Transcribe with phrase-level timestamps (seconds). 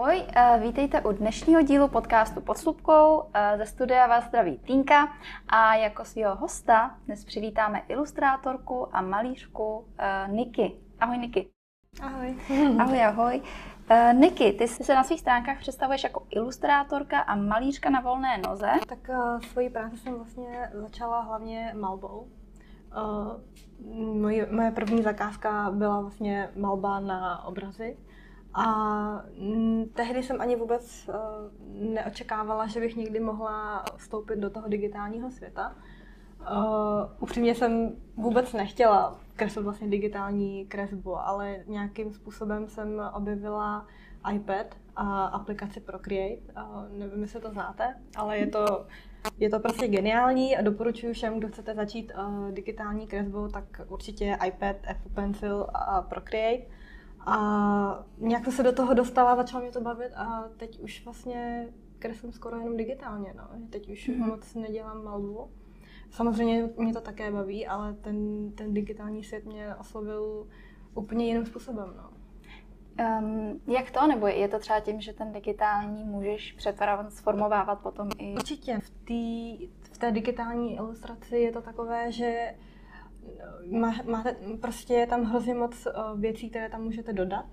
[0.00, 3.22] Ahoj, eh, vítejte u dnešního dílu podcastu Pod slupkou.
[3.34, 5.08] Eh, ze studia vás zdraví Týnka
[5.48, 10.72] a jako svého hosta dnes přivítáme ilustrátorku a malířku eh, Niky.
[11.00, 11.50] Ahoj Niky.
[12.02, 12.36] Ahoj.
[12.78, 13.42] Ahoj, ahoj.
[14.12, 18.70] Niky, ty se na svých stránkách představuješ jako ilustrátorka a malířka na volné noze.
[18.88, 19.10] Tak
[19.52, 22.28] svoji práci jsem vlastně začala hlavně malbou.
[22.96, 27.96] Uh, moje, moje první zakázka byla vlastně malba na obrazy.
[28.54, 28.64] A
[29.40, 31.14] m, tehdy jsem ani vůbec uh,
[31.94, 35.76] neočekávala, že bych někdy mohla vstoupit do toho digitálního světa.
[36.40, 43.86] Uh, upřímně jsem vůbec nechtěla kreslit vlastně digitální kresbu, ale nějakým způsobem jsem objevila
[44.32, 46.42] iPad a aplikaci Procreate.
[46.56, 48.86] Uh, nevím, jestli to znáte, ale je to,
[49.38, 52.12] je to prostě geniální a doporučuji všem, kdo chcete začít
[52.50, 56.79] digitální kresbou, tak určitě iPad, Apple Pencil a Procreate.
[57.26, 61.68] A nějak se do toho dostala, začala mě to bavit a teď už vlastně
[61.98, 63.34] kreslím skoro jenom digitálně.
[63.36, 63.44] No.
[63.70, 64.26] Teď už mm-hmm.
[64.26, 65.50] moc nedělám malbu.
[66.10, 70.46] Samozřejmě mě to také baví, ale ten, ten digitální svět mě oslovil
[70.94, 71.94] úplně jiným způsobem.
[71.96, 72.10] No.
[73.20, 74.06] Um, jak to?
[74.06, 78.34] Nebo je to třeba tím, že ten digitální můžeš přetvarovat, sformovávat potom i...
[78.34, 78.78] Určitě.
[78.78, 82.54] V, tý, v té digitální ilustraci je to takové, že
[83.70, 87.44] má, máte, prostě je tam hrozně moc eh, věcí, které tam můžete dodat.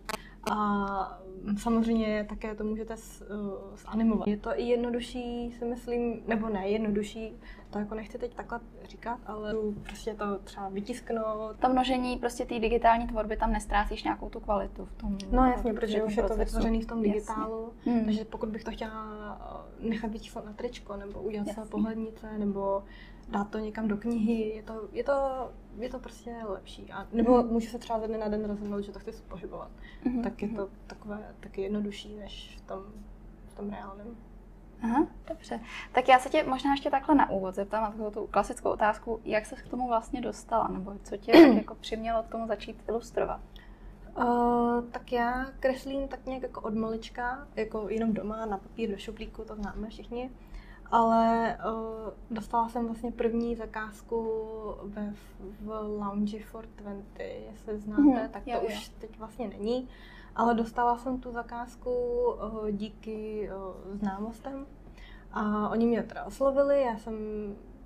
[0.52, 1.20] A
[1.58, 4.28] samozřejmě také to můžete uh, zanimovat.
[4.28, 7.34] Je to i jednodušší, si myslím, nebo ne jednodušší,
[7.70, 11.60] to jako nechci teď takhle říkat, ale prostě to třeba vytisknout.
[11.60, 15.74] To množení prostě té digitální tvorby tam nestrácíš nějakou tu kvalitu v tom No jasně,
[15.74, 18.06] protože už je to vytvořený v tom digitálu, hmm.
[18.06, 22.84] takže pokud bych to chtěla eh, nechat vytisknout na tričko, nebo udělat se pohlednice, nebo
[23.30, 26.92] dát to někam do knihy, je to, je to, je to prostě lepší.
[26.92, 27.50] A, nebo mm.
[27.50, 29.72] můžu se třeba ze dne na den rozhodnout, že to chci pohybovat.
[30.06, 30.24] Mm-hmm.
[30.24, 30.72] Tak je to mhm.
[30.88, 32.84] takové taky jednodušší než v tom,
[33.48, 34.08] v tom reálném.
[34.82, 35.60] Aha, dobře.
[35.92, 39.20] Tak já se tě možná ještě takhle na úvod zeptám na takovou tu klasickou otázku,
[39.26, 42.84] jak se k tomu vlastně dostala, nebo co tě tak jako přimělo k tomu začít
[42.88, 43.40] ilustrovat?
[44.18, 48.98] Uh, tak já kreslím tak nějak jako od malička, jako jenom doma, na papír, do
[48.98, 50.30] šuplíku, to známe všichni
[50.92, 54.28] ale uh, dostala jsem vlastně první zakázku
[54.84, 55.14] ve,
[55.60, 55.68] v
[56.00, 58.94] Lounge for 20, jestli znáte, mm, tak to jo, už jo.
[59.00, 59.88] teď vlastně není.
[60.36, 64.66] Ale dostala jsem tu zakázku uh, díky uh, známostem
[65.32, 67.16] a oni mě teda oslovili, já jsem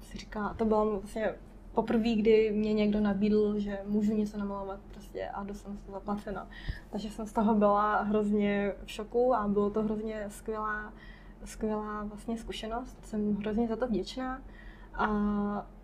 [0.02, 1.36] si říkala, to bylo vlastně
[1.74, 6.42] poprvé, kdy mě někdo nabídl, že můžu něco namalovat prostě a dostanu to zaplaceno.
[6.90, 10.94] Takže jsem z toho byla hrozně v šoku a bylo to hrozně skvělá
[11.46, 14.42] skvělá vlastně zkušenost, jsem hrozně za to vděčná.
[14.94, 15.08] A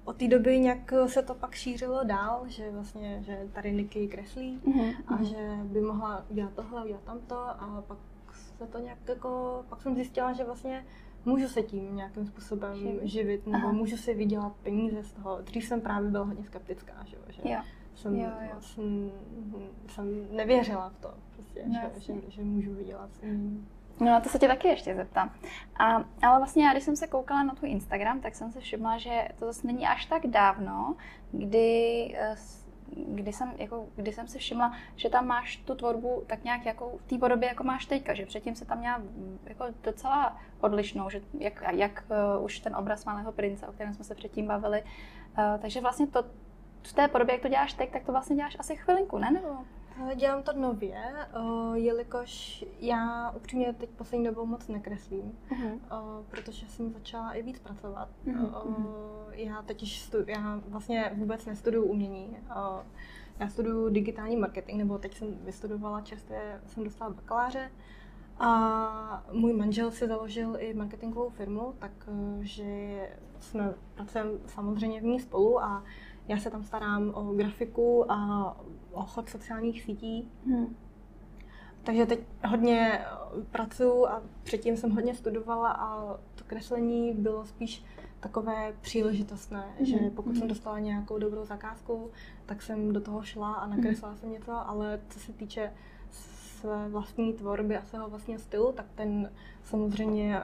[0.06, 4.60] od té doby nějak se to pak šířilo dál, že vlastně, že tady Niky kreslí
[4.68, 4.96] mm-hmm.
[5.08, 5.26] a mhm.
[5.26, 7.98] že by mohla udělat tohle, udělat tamto a pak
[8.58, 10.86] se to nějak jako, pak jsem zjistila, že vlastně
[11.26, 13.72] můžu se tím nějakým způsobem živit, živit nebo Aha.
[13.72, 15.42] můžu si vydělat peníze z toho.
[15.42, 17.60] Dřív jsem právě byla hodně skeptická, že, že jo.
[17.96, 18.62] Jsem, jo, jo.
[18.62, 19.12] Jsem,
[19.88, 23.10] jsem nevěřila v to, prostě, no, že, že, že můžu vydělat.
[24.00, 25.32] No to se tě taky ještě zeptám.
[25.80, 28.98] A, ale vlastně já, když jsem se koukala na tvůj Instagram, tak jsem se všimla,
[28.98, 30.96] že to zase není až tak dávno,
[31.32, 32.36] kdy, eh,
[33.08, 36.98] kdy, jsem, jako, kdy jsem si všimla, že tam máš tu tvorbu tak nějak jako
[36.98, 41.10] v té podobě, jako máš teďka, že předtím se tam měla mm, jako docela odlišnou,
[41.10, 42.04] že jak, jak
[42.38, 44.82] uh, už ten obraz Malého prince, o kterém jsme se předtím bavili.
[44.82, 46.24] Uh, takže vlastně to,
[46.84, 49.32] v té podobě, jak to děláš teď, tak to vlastně děláš asi chvilinku, ne?
[49.32, 49.58] Nebo?
[50.16, 51.02] Dělám to nově,
[51.74, 56.24] jelikož já upřímně teď poslední dobou moc nekreslím, uh-huh.
[56.30, 58.10] protože jsem začala i víc pracovat.
[58.28, 58.86] Uh-huh.
[59.32, 62.38] Já teď stu, já vlastně vůbec nestuduju umění.
[63.40, 67.72] Já studuju digitální marketing, nebo teď jsem vystudovala čerstvě, jsem dostala bakaláře.
[68.40, 73.00] A můj manžel si založil i marketingovou firmu, takže
[73.40, 75.84] jsme pracujeme samozřejmě v ní spolu a
[76.28, 78.58] já se tam starám o grafiku a
[79.06, 80.32] chod sociálních sítí.
[80.46, 80.76] Hmm.
[81.84, 83.06] Takže teď hodně
[83.52, 87.84] pracuji a předtím jsem hodně studovala a to kreslení bylo spíš
[88.20, 89.86] takové příležitostné, mm.
[89.86, 90.36] že pokud mm.
[90.36, 90.50] jsem hmm.
[90.50, 92.12] dostala nějakou dobrou zakázku,
[92.46, 94.18] tak jsem do toho šla a nakreslila mm.
[94.18, 95.74] jsem něco, ale co se týče
[96.12, 99.32] své vlastní tvorby a svého vlastního stylu, tak ten
[99.64, 100.42] samozřejmě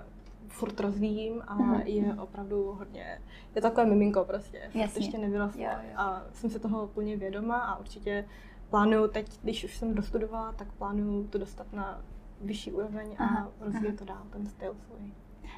[0.47, 1.85] furt rozvíjím a mm-hmm.
[1.85, 3.21] je opravdu hodně,
[3.55, 5.05] je takové miminko prostě, Jasně.
[5.05, 8.25] ještě nevyrostlo a jsem si toho plně vědoma a určitě
[8.69, 12.01] plánuju teď, když už jsem dostudovala, tak plánuju to dostat na
[12.41, 15.11] vyšší úroveň a rozvíjet to dál, ten styl svůj.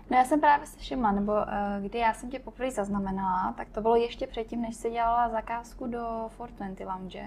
[0.10, 1.40] No já jsem právě si všimla, nebo uh,
[1.82, 5.88] kdy já jsem tě poprvé zaznamenala, tak to bylo ještě předtím, než se dělala zakázku
[5.88, 7.26] do 420 Lounge.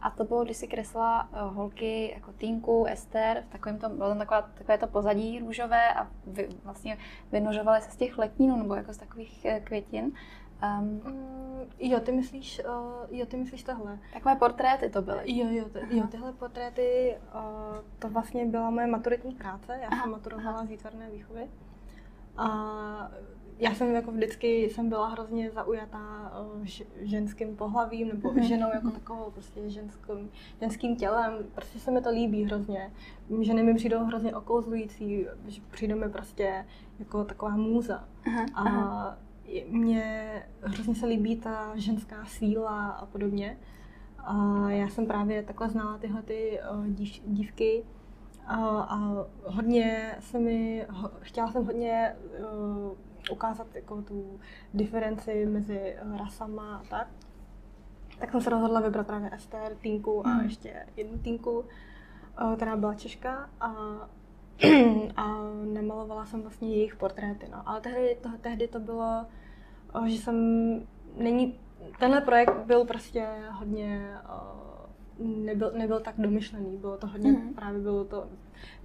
[0.00, 4.08] A to bylo, když si kreslila uh, holky jako Tinku, Ester, v takovém tom, bylo
[4.08, 6.98] tam taková, takové to pozadí růžové a vy, vlastně
[7.32, 10.12] vynožovaly se z těch letnínů nebo jako z takových uh, květin.
[10.80, 11.02] Um,
[11.78, 13.98] jo, ty myslíš, uh, jo, ty myslíš tohle.
[14.12, 15.36] Takové portréty to byly.
[15.36, 17.40] Jo, jo, ty, jo tyhle portréty, uh,
[17.98, 19.78] to vlastně byla moje maturitní práce.
[19.82, 20.66] Já aha, jsem maturovala aha.
[20.66, 21.50] z výtvarné výchovy.
[22.36, 22.48] A
[23.58, 26.66] já jsem jako vždycky jsem byla hrozně zaujatá uh,
[27.00, 28.48] ženským pohlavím nebo mm-hmm.
[28.48, 31.32] ženou jako takovou prostě ženským, ženským tělem.
[31.54, 32.92] Prostě se mi to líbí hrozně.
[33.40, 35.26] Ženy mi přijdou hrozně okouzlující,
[35.70, 36.66] přijdou mi prostě
[36.98, 38.08] jako taková můza.
[38.26, 39.18] Aha, a aha
[39.68, 40.28] mě
[40.62, 43.58] hrozně se líbí ta ženská síla a podobně.
[44.18, 47.84] A já jsem právě takhle znala tyhle ty uh, dív, dívky
[48.46, 50.86] a, a hodně se mi,
[51.20, 52.96] chtěla jsem hodně uh,
[53.30, 54.40] ukázat jako tu
[54.74, 57.08] diferenci mezi rasama a tak.
[58.18, 60.44] Tak jsem se rozhodla vybrat právě Ester, Tinku a hmm.
[60.44, 63.72] ještě jednu Tinku, uh, která byla Češka a
[65.16, 65.36] a
[65.72, 67.46] namalovala jsem vlastně jejich portréty.
[67.52, 67.68] No.
[67.68, 69.26] Ale tehdy to, tehdy to bylo,
[70.06, 70.36] že jsem,
[71.16, 71.60] není,
[71.98, 74.16] tenhle projekt byl prostě hodně,
[75.18, 77.54] nebyl, nebyl tak domyšlený, bylo to hodně, mm.
[77.54, 78.26] právě bylo to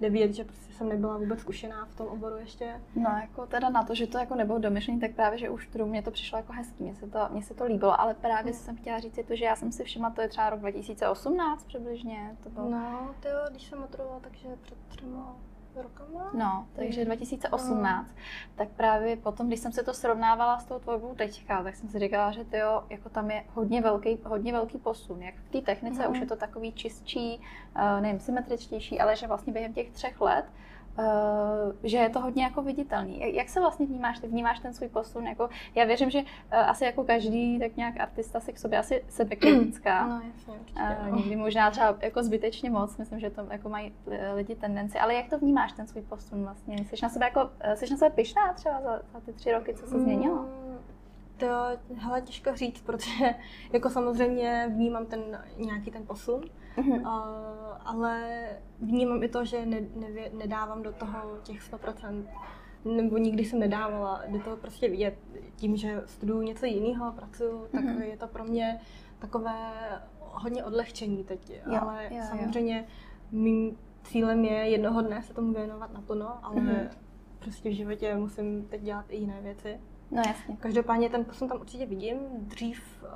[0.00, 2.80] nevědět, že prostě jsem nebyla vůbec zkušená v tom oboru ještě.
[2.94, 6.02] No jako teda na to, že to jako nebylo domyšlený, tak právě, že už mě
[6.02, 8.58] to přišlo jako hezký, mně se to, mně se to líbilo, ale právě mm.
[8.58, 11.64] jsem chtěla říct je to, že já jsem si všimla, to je třeba rok 2018
[11.64, 12.70] přibližně, to bylo.
[12.70, 15.36] No, to jo, když jsem maturovala, takže před třema
[15.82, 16.30] rokama.
[16.34, 18.06] No, takže 2018.
[18.06, 18.14] No.
[18.54, 21.98] Tak právě potom, když jsem se to srovnávala s tou tvorbou teďka, tak jsem si
[21.98, 25.22] říkala, že to jo, jako tam je hodně velký, hodně velký posun.
[25.22, 26.12] Jak v té technice mm.
[26.12, 27.40] už je to takový čistší,
[27.76, 30.44] uh, nevím, symetričtější, ale že vlastně během těch třech let
[31.82, 33.34] že je to hodně jako viditelný.
[33.34, 34.18] Jak se vlastně vnímáš?
[34.18, 35.26] Ty vnímáš ten svůj posun?
[35.26, 39.04] Jako, já věřím, že uh, asi jako každý tak nějak artista si k sobě asi
[39.08, 40.08] sebekritická.
[40.14, 40.54] No, jasně,
[41.10, 43.94] uh, někdy možná třeba jako zbytečně moc, myslím, že to jako mají
[44.34, 44.98] lidi tendenci.
[44.98, 46.76] Ale jak to vnímáš, ten svůj posun vlastně?
[46.78, 49.86] Jsi na sebe, jako, jsi na sebe pyšná třeba za, za ty tři roky, co
[49.86, 50.36] se změnilo?
[50.36, 50.63] Mm,
[51.48, 53.34] to hele, těžko říct, protože
[53.72, 55.20] jako samozřejmě vnímám ten
[55.56, 56.40] nějaký ten posun,
[56.76, 57.00] mm-hmm.
[57.00, 57.06] uh,
[57.84, 58.46] ale
[58.80, 60.08] vnímám i to, že ne, ne,
[60.38, 62.24] nedávám do toho těch 100%,
[62.84, 65.18] nebo nikdy jsem nedávala, jde to prostě vidět
[65.56, 68.02] tím, že studuju něco jiného, pracuju, tak mm-hmm.
[68.02, 68.80] je to pro mě
[69.18, 69.72] takové
[70.20, 72.84] hodně odlehčení teď, jo, ale jo, samozřejmě jo.
[73.32, 76.88] mým cílem je jednoho dne se tomu věnovat naplno, ale mm-hmm.
[77.38, 79.80] prostě v životě musím teď dělat i jiné věci.
[80.14, 80.56] No jasně.
[80.56, 82.18] Každopádně ten posun tam určitě vidím.
[82.38, 83.08] Dřív uh,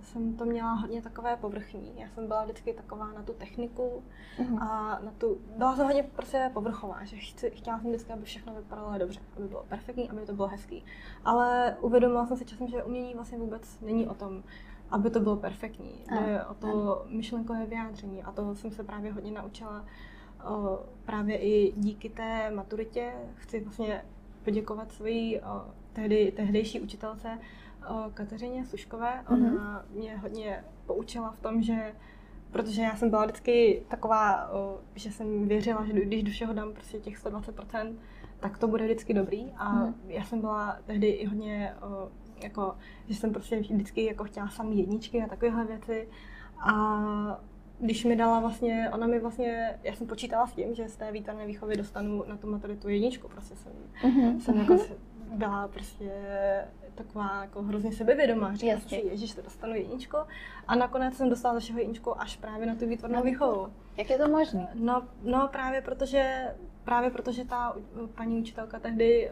[0.00, 1.92] jsem to měla hodně takové povrchní.
[1.96, 4.02] Já jsem byla vždycky taková na tu techniku
[4.38, 4.62] uh-huh.
[4.62, 5.38] a na tu...
[5.56, 9.48] Byla jsem hodně prostě povrchová, že chci, chtěla jsem vždycky, aby všechno vypadalo dobře, aby
[9.48, 10.84] bylo perfektní, aby to bylo hezký.
[11.24, 14.42] Ale uvědomila jsem si časem, že umění vlastně vůbec není o tom,
[14.90, 16.04] aby to bylo perfektní.
[16.10, 19.84] Jde o to myšlenkové vyjádření a to jsem se právě hodně naučila
[20.50, 23.12] uh, právě i díky té maturitě.
[23.34, 24.04] Chci vlastně
[24.44, 25.40] poděkovat svojí
[25.92, 27.38] tehdy, tehdejší učitelce
[28.14, 29.24] Kateřině Suškové.
[29.28, 29.98] Ona mm-hmm.
[29.98, 31.92] mě hodně poučila v tom, že
[32.50, 34.50] protože já jsem byla vždycky taková,
[34.94, 37.94] že jsem věřila, že když do všeho dám prostě těch 120%,
[38.40, 39.94] tak to bude vždycky dobrý a mm.
[40.08, 41.74] já jsem byla tehdy i hodně
[42.42, 42.76] jako,
[43.08, 46.08] že jsem prostě vždycky jako chtěla samý jedničky a takovéhle věci
[46.60, 47.00] a
[47.80, 51.12] když mi dala vlastně, ona mi vlastně, já jsem počítala s tím, že z té
[51.12, 54.38] výtvarné výchovy dostanu na tu maturitu jedničku, prostě jsem, mm-hmm.
[54.38, 54.76] jsem jako
[55.30, 56.10] byla prostě
[56.94, 58.54] taková jako hrozně sebevědomá.
[58.54, 60.16] Říkala si, ježiš, to dostanu jedničku.
[60.68, 63.72] A nakonec jsem dostala za všeho jedničku až právě na tu výtvarnou no, výchovu.
[63.96, 64.68] Jak je to možné?
[64.74, 67.76] No, no právě protože, právě protože ta
[68.14, 69.30] paní učitelka tehdy,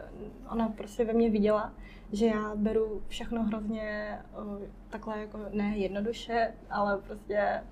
[0.49, 1.73] ona prostě ve mně viděla,
[2.11, 4.19] že já beru všechno hrozně
[4.89, 7.63] takhle jako ne jednoduše, ale prostě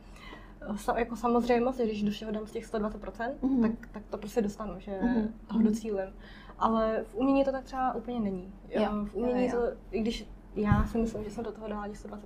[0.98, 3.62] jako samozřejmost, když do všeho dám z těch 120%, mm-hmm.
[3.62, 5.28] tak, tak to prostě dostanu, že mm-hmm.
[5.48, 6.10] toho docílim.
[6.60, 8.54] Ale v umění to tak třeba úplně není.
[8.70, 9.62] Jo, v umění jo, jo.
[9.62, 12.18] to, i když já si myslím, že jsem do toho dala 120%,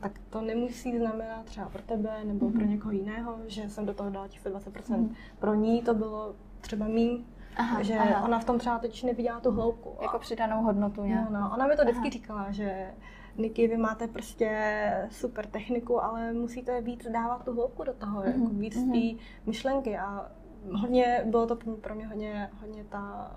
[0.00, 2.52] tak to nemusí znamenat třeba pro tebe nebo mm-hmm.
[2.52, 2.70] pro mhm.
[2.70, 4.60] někoho jiného, že jsem do toho dala těch 120%.
[4.72, 5.14] Mm-hmm.
[5.38, 8.24] Pro ní to bylo třeba mý, aha, že aha.
[8.24, 9.96] ona v tom třeba teď neviděla tu hloubku.
[10.02, 11.30] Jako přidanou hodnotu nějak.
[11.30, 12.10] No, no, ona mi to vždycky aha.
[12.10, 12.94] říkala, že
[13.36, 18.42] Niky, vy máte prostě super techniku, ale musíte víc dávat tu hloubku do toho, mm-hmm.
[18.42, 19.16] jako víc mm-hmm.
[19.16, 20.32] té myšlenky a
[20.72, 23.32] hodně, bylo to pro mě hodně, hodně ta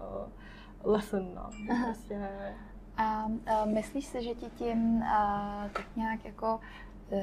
[0.84, 1.50] uh, lesson, no.
[1.86, 2.30] Prostě...
[2.98, 6.60] A uh, myslíš si, že ti tím uh, tak nějak jako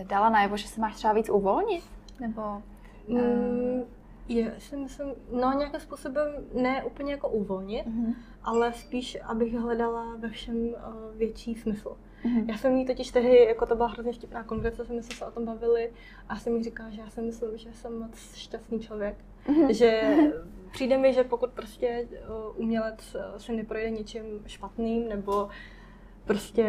[0.07, 1.85] dala najevo, že se máš třeba víc uvolnit?
[2.21, 2.63] Nebo...
[3.07, 3.21] Uh...
[3.21, 3.85] Mm,
[4.29, 8.15] je, si myslím, no nějakým způsobem ne úplně jako uvolnit, mm-hmm.
[8.43, 10.75] ale spíš, abych hledala ve všem uh,
[11.17, 11.97] větší smysl.
[12.25, 12.49] Mm-hmm.
[12.49, 15.31] Já jsem jí totiž tehdy, jako to byla hrozně vtipná konverzace, my jsme se o
[15.31, 15.93] tom bavili
[16.29, 19.17] a jsem jí říkala, že já si myslím, že jsem moc šťastný člověk.
[19.47, 19.71] Mm-hmm.
[19.71, 20.17] Že
[20.73, 22.09] přijde mi, že pokud prostě
[22.57, 25.49] umělec se neprojde něčím špatným nebo
[26.25, 26.67] prostě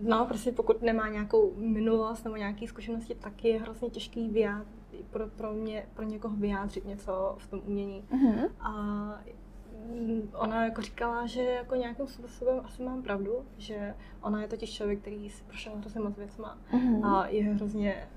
[0.00, 5.26] no, prostě pokud nemá nějakou minulost nebo nějaké zkušenosti, tak je hrozně těžký vyjádřit, pro,
[5.26, 8.04] pro, mě, pro někoho vyjádřit něco v tom umění.
[8.12, 8.50] Mm-hmm.
[8.60, 9.20] A
[10.34, 15.00] ona jako říkala, že jako nějakým způsobem asi mám pravdu, že ona je totiž člověk,
[15.00, 17.06] který si prošel hrozně moc věcma mm-hmm.
[17.06, 18.08] a je hrozně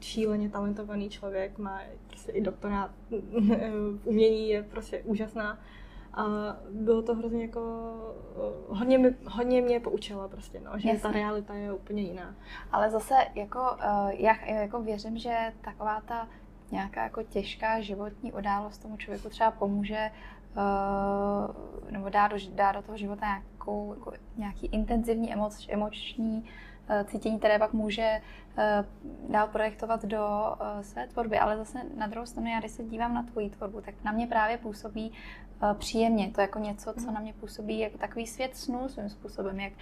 [0.00, 5.58] šíleně talentovaný člověk, má prostě i doktorát v umění, je prostě úžasná.
[6.14, 6.24] A
[6.70, 7.60] bylo to hrozně jako,
[8.68, 11.02] hodně, mi, hodně mě poučila prostě, no, že Jasně.
[11.02, 12.34] ta realita je úplně jiná.
[12.72, 16.28] Ale zase jako, eh, já jako věřím, že taková ta
[16.72, 20.10] nějaká jako těžká životní událost tomu člověku třeba pomůže
[20.56, 26.44] uh, nebo dá do, dá do toho života nějakou, jako, nějaký intenzivní emoc, emoční
[27.04, 28.20] cítění, které pak může
[28.58, 31.38] uh, dál projektovat do uh, své tvorby.
[31.38, 34.26] Ale zase na druhou stranu, já když se dívám na tvoji tvorbu, tak na mě
[34.26, 35.12] právě působí
[35.78, 36.30] příjemně.
[36.30, 39.60] To jako něco, co na mě působí jako takový svět snů svým způsobem.
[39.60, 39.72] Jak,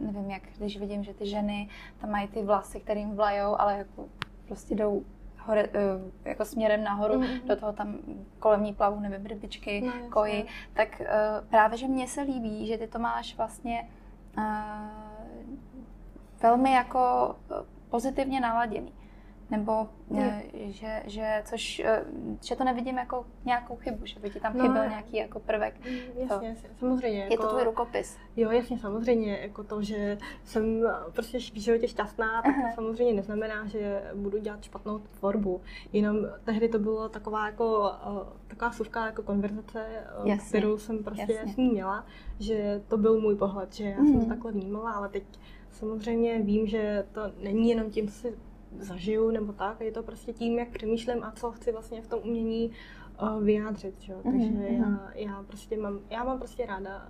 [0.00, 1.68] nevím, jak když vidím, že ty ženy
[2.00, 4.08] tam mají ty vlasy, kterým vlajou, ale jako
[4.46, 5.04] prostě jdou
[5.46, 7.46] hore, eh, jako směrem nahoru, mm-hmm.
[7.46, 7.98] do toho tam
[8.38, 11.06] kolem ní plavu, nevím, rybičky, no, koji, tak uh,
[11.48, 13.88] právě, že mně se líbí, že ty to máš vlastně
[14.38, 14.44] uh,
[16.46, 17.34] velmi jako
[17.90, 18.92] pozitivně naladěný
[19.50, 20.42] nebo je.
[20.52, 22.04] že, že, což, eh,
[22.44, 25.74] že to nevidím jako nějakou chybu, že by ti tam no, chyběl nějaký jako prvek.
[25.84, 25.96] Mm,
[26.28, 27.18] jasně, jasně samozřejmě.
[27.18, 28.18] Je jako, to tvůj rukopis.
[28.36, 29.38] Jo, jasně, samozřejmě.
[29.42, 34.62] Jako to, že jsem prostě v životě šťastná, tak to samozřejmě neznamená, že budu dělat
[34.62, 35.60] špatnou tvorbu.
[35.92, 41.04] Jenom tehdy to bylo taková jako eh, taková suvka jako konverzace, eh, jasně, kterou jsem
[41.04, 41.64] prostě jasně.
[41.64, 42.06] měla,
[42.38, 44.06] že to byl můj pohled, že já mm.
[44.06, 44.28] jsem to mhm.
[44.28, 45.24] takhle vnímala, ale teď
[45.78, 48.34] samozřejmě vím, že to není jenom tím, co si
[48.78, 49.80] zažiju nebo tak.
[49.80, 52.70] Je to prostě tím, jak přemýšlím a co chci vlastně v tom umění
[53.22, 54.00] uh, vyjádřit.
[54.00, 54.12] Že?
[54.14, 54.22] Mm-hmm.
[54.22, 54.78] Takže mm-hmm.
[54.78, 57.08] já, já, prostě mám, já mám prostě ráda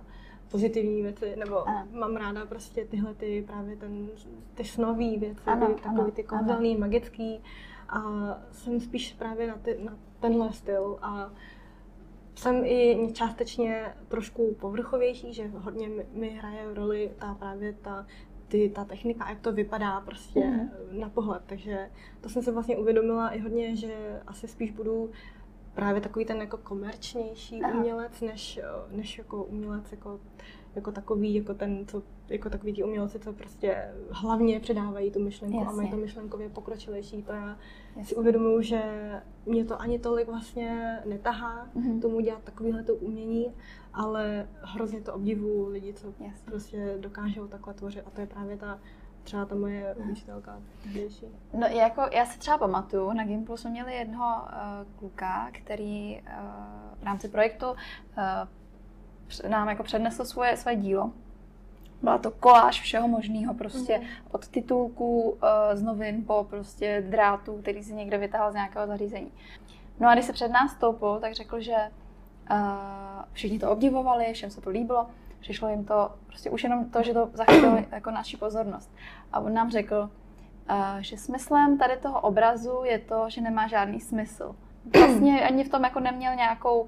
[0.51, 1.87] pozitivní věci, nebo ano.
[1.91, 4.09] mám ráda prostě tyhle ty právě ten,
[4.53, 7.41] ty snový věci, ano, ty, takový ty kouzelný, magický
[7.89, 8.01] a
[8.51, 11.31] jsem spíš právě na, ty, na tenhle styl a
[12.35, 18.05] jsem i částečně trošku povrchovější, že hodně mi, mi hraje roli ta právě ta
[18.47, 20.69] ty, ta technika, jak to vypadá prostě mm.
[20.99, 21.41] na pohled.
[21.45, 21.89] Takže
[22.21, 25.09] to jsem se vlastně uvědomila i hodně, že asi spíš budu
[25.77, 27.73] právě takový ten jako komerčnější Aha.
[27.73, 28.59] umělec, než,
[28.91, 30.19] než jako umělec jako,
[30.75, 35.57] jako takový, jako ten, co, jako takový ti umělci, co prostě hlavně předávají tu myšlenku
[35.57, 35.73] Jasně.
[35.73, 37.23] a mají to myšlenkově pokročilejší.
[37.23, 37.57] To já
[37.89, 38.05] Jasně.
[38.05, 38.81] si uvědomuju, že
[39.45, 42.01] mě to ani tolik vlastně netahá mm-hmm.
[42.01, 43.53] tomu dělat takovýhle to umění,
[43.97, 46.33] ale hrozně to obdivu lidi, co Jasně.
[46.45, 48.79] prostě dokážou takhle tvořit a to je právě ta
[49.23, 51.25] třeba ta moje učitelka tehdejší.
[51.53, 56.99] No jako já si třeba pamatuju, na Gimplu jsme měli jednoho uh, kluka, který uh,
[56.99, 61.11] v rámci projektu uh, nám jako přednesl svoje, své dílo.
[62.01, 64.05] Byla to koláž všeho možného, prostě mm.
[64.31, 65.37] od titulků uh,
[65.73, 69.31] z novin po prostě drátů, který si někde vytáhl z nějakého zařízení.
[69.99, 71.75] No a když se před nás stoupil, tak řekl, že
[73.33, 75.07] všichni to obdivovali, všem se to líbilo,
[75.39, 78.91] přišlo jim to, prostě už jenom to, že to zachytilo jako naši pozornost.
[79.33, 80.09] A on nám řekl,
[80.69, 84.55] uh, že smyslem tady toho obrazu je to, že nemá žádný smysl.
[84.99, 86.87] Vlastně ani v tom jako neměl nějakou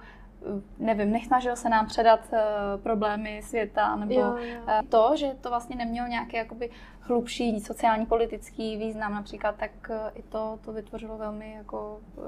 [0.79, 2.39] nevím, nesnažil se nám předat uh,
[2.83, 4.59] problémy světa, nebo jo, jo.
[4.63, 9.95] Uh, to, že to vlastně nemělo nějaký jakoby hlubší sociální politický význam například, tak uh,
[10.13, 12.23] i to, to vytvořilo velmi jako uh,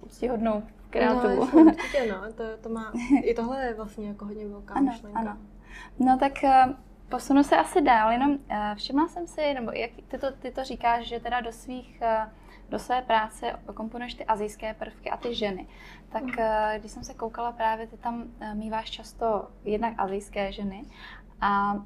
[0.00, 0.62] úctyhodnou
[0.98, 1.48] kreativu.
[1.54, 5.20] No, určitě, no, to, to má, i tohle je vlastně jako hodně velká ano, myšlenka.
[5.20, 5.36] Ano.
[5.98, 6.74] No tak uh,
[7.08, 8.38] posunu se asi dál, jenom uh,
[8.74, 12.32] všimla jsem si, nebo jak ty to, ty to říkáš, že teda do svých uh,
[12.68, 15.66] do své práce komponuješ ty azijské prvky a ty ženy.
[16.08, 16.32] Tak mm.
[16.78, 18.24] když jsem se koukala právě, ty tam
[18.54, 20.84] míváš často jednak azijské ženy
[21.40, 21.76] a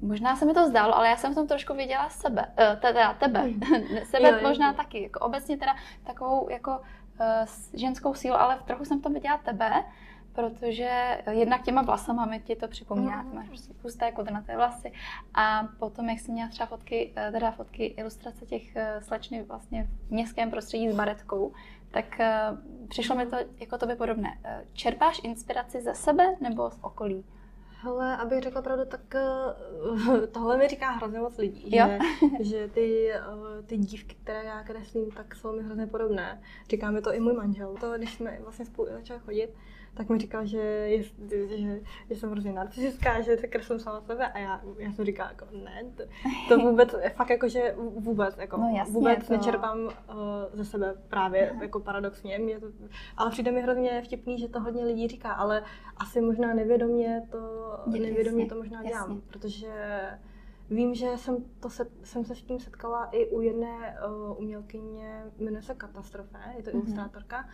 [0.00, 2.46] Možná se mi to zdálo, ale já jsem v tom trošku viděla sebe,
[2.80, 3.60] teda tebe, mm.
[4.04, 6.80] sebe jo, možná taky, jako obecně teda takovou jako
[7.74, 9.84] ženskou sílu, ale trochu jsem v tom viděla tebe,
[10.36, 14.92] protože jednak těma vlasama mi ti to připomíná, ty máš prostě husté, kudrnaté vlasy
[15.34, 19.88] a potom, jak jsem měla třeba fotky, eh, teda fotky, ilustrace těch eh, slečny vlastně
[20.08, 21.52] v městském prostředí s baretkou,
[21.90, 22.40] tak eh,
[22.88, 24.38] přišlo mi to jako tobě podobné.
[24.72, 27.24] Čerpáš inspiraci ze sebe nebo z okolí?
[27.86, 29.14] Hele, abych řekla pravdu, tak
[30.10, 31.86] uh, tohle mi říká hrozně moc lidí, jo?
[32.38, 36.42] že, že ty, uh, ty dívky, které já kreslím, tak jsou mi hrozně podobné.
[36.70, 37.74] Říká mi to i můj manžel.
[37.80, 39.54] To, když jsme vlastně spolu začali chodit,
[39.96, 44.28] tak mi říkal, že, je, že, že jsem hrozně narcistická, že se kreslím sama sebe
[44.28, 46.02] a já, já jsem říkala jako ne, to,
[46.48, 49.32] to vůbec, fakt jako, že vůbec, jako no jasně, vůbec to...
[49.32, 49.92] nečerpám uh,
[50.52, 52.66] ze sebe právě jako paradoxně, mě to,
[53.16, 55.62] ale přijde mi hrozně vtipný, že to hodně lidí říká, ale
[55.96, 57.38] asi možná nevědomě to,
[57.86, 59.20] nevědomě to možná dělám, jasně.
[59.26, 59.68] protože
[60.70, 65.24] Vím, že jsem, to se, jsem se s tím setkala i u jedné uh, umělkyně,
[65.38, 66.74] jmenuje se Katastrofe, je to mm-hmm.
[66.74, 67.48] ilustrátorka.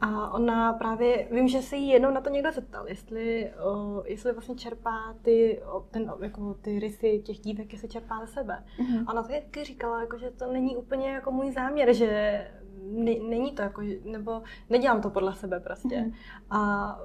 [0.00, 4.32] A ona právě, vím, že se jí jednou na to někdo zeptal, jestli, uh, jestli
[4.32, 8.64] vlastně čerpá ty, ten, jako ty rysy těch dívek, jestli čerpá ze sebe.
[8.78, 9.04] Mm-hmm.
[9.06, 12.40] A ona taky říkala, jako, že to není úplně jako můj záměr, že
[12.82, 15.96] ne, není to jako, nebo nedělám to podle sebe prostě.
[15.96, 16.14] Mm-hmm.
[16.50, 17.00] A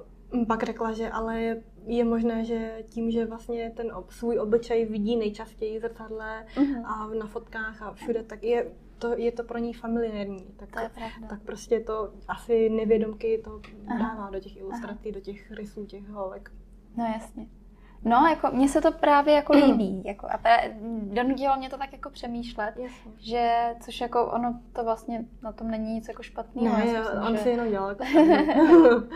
[0.46, 4.84] pak řekla, že ale je, je možné, že tím, že vlastně ten ob, svůj obličej
[4.84, 6.82] vidí nejčastěji v zrcadle uh-huh.
[6.84, 8.72] a na fotkách a všude, tak je
[9.02, 10.54] to, je to pro ní familiární.
[10.56, 10.90] Tak, to je
[11.28, 13.98] tak prostě to asi nevědomky to Aha.
[13.98, 15.14] dává do těch ilustrací, Aha.
[15.14, 16.52] do těch rysů těch holek.
[16.96, 17.46] No jasně.
[18.04, 20.02] No, jako mně se to právě jako líbí.
[20.04, 23.12] Jako, a právě donutilo mě to tak jako přemýšlet, Jasně.
[23.18, 26.76] že, což jako ono to vlastně na tom není nic jako špatného.
[26.76, 27.42] Ne, myslím, on že...
[27.42, 28.04] si jenom dělal jako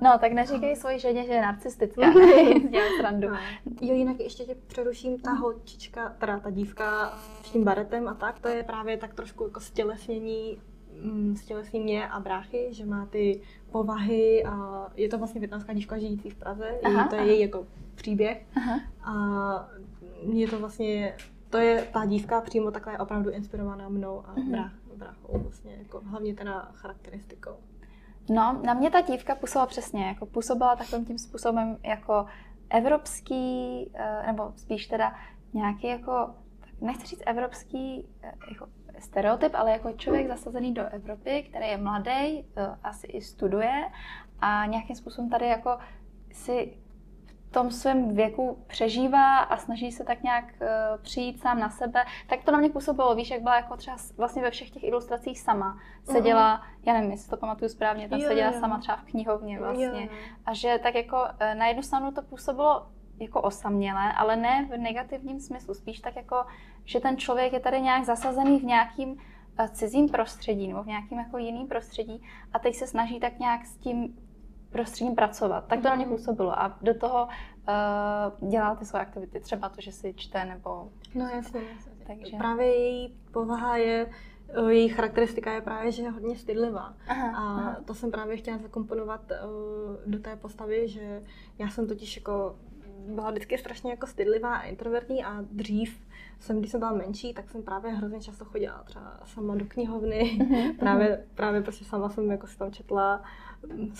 [0.00, 2.02] No, tak neříkej svoji ženě, že je narcistická.
[2.98, 3.28] Srandu.
[3.28, 3.36] No.
[3.80, 8.38] Jo, jinak ještě tě přeruším, ta holčička, teda ta dívka s tím baretem a tak,
[8.38, 10.58] to je právě tak trošku jako stělesnění
[11.02, 13.40] mm, stělesní mě a bráchy, že má ty
[13.70, 17.30] povahy a je to vlastně větnamská dívka žijící v Praze, aha, to je aha.
[17.30, 17.66] její jako
[18.06, 18.80] příběh aha.
[19.04, 19.12] a
[20.32, 21.16] je to vlastně,
[21.50, 24.50] to je ta dívka přímo takhle opravdu inspirovaná mnou a mhm.
[24.50, 27.56] brách, bráchou vlastně, jako hlavně teda charakteristikou.
[28.30, 32.26] No, na mě ta dívka působila přesně, jako působila takovým tím způsobem jako
[32.70, 35.14] evropský, eh, nebo spíš teda
[35.52, 36.34] nějaký jako,
[36.80, 38.66] nechci říct evropský eh, jako
[38.98, 42.44] stereotyp, ale jako člověk zasazený do Evropy, který je mladý, eh,
[42.82, 43.84] asi i studuje
[44.40, 45.78] a nějakým způsobem tady jako
[46.32, 46.76] si
[47.56, 52.44] tom svém věku přežívá a snaží se tak nějak uh, přijít sám na sebe, tak
[52.44, 55.78] to na mě působilo, víš, jak byla jako třeba vlastně ve všech těch ilustracích sama.
[56.04, 56.86] Seděla, uh-huh.
[56.86, 58.60] já nevím, jestli to pamatuju správně, tam jo, seděla jo.
[58.60, 60.02] sama třeba v knihovně vlastně.
[60.02, 60.08] Jo.
[60.46, 62.86] A že tak jako uh, na jednu stranu to působilo
[63.18, 66.36] jako osamělé, ale ne v negativním smyslu, spíš tak jako,
[66.84, 69.16] že ten člověk je tady nějak zasazený v nějakým
[69.58, 73.66] eh, cizím prostředí nebo v nějakým jako jiným prostředí a teď se snaží tak nějak
[73.66, 74.25] s tím
[74.76, 75.64] prostředím pracovat.
[75.66, 76.16] Tak to na mě mhm.
[76.16, 77.28] působilo a do toho
[78.42, 80.88] uh, dělá ty své aktivity, třeba to, že si čte nebo...
[81.14, 81.92] No jasně, jasně.
[82.06, 82.36] Takže...
[82.36, 84.10] Právě její povaha je,
[84.58, 86.94] uh, její charakteristika je právě, že je hodně stydlivá.
[87.08, 87.76] Aha, a aha.
[87.84, 91.22] to jsem právě chtěla zakomponovat uh, do té postavy, že
[91.58, 92.56] já jsem totiž jako
[93.06, 96.06] byla vždycky strašně jako stydlivá a introvertní a dřív
[96.40, 100.38] jsem, když jsem byla menší, tak jsem právě hrozně často chodila třeba sama do knihovny,
[100.38, 103.22] mhm, právě, právě prostě sama jsem jako si tam četla.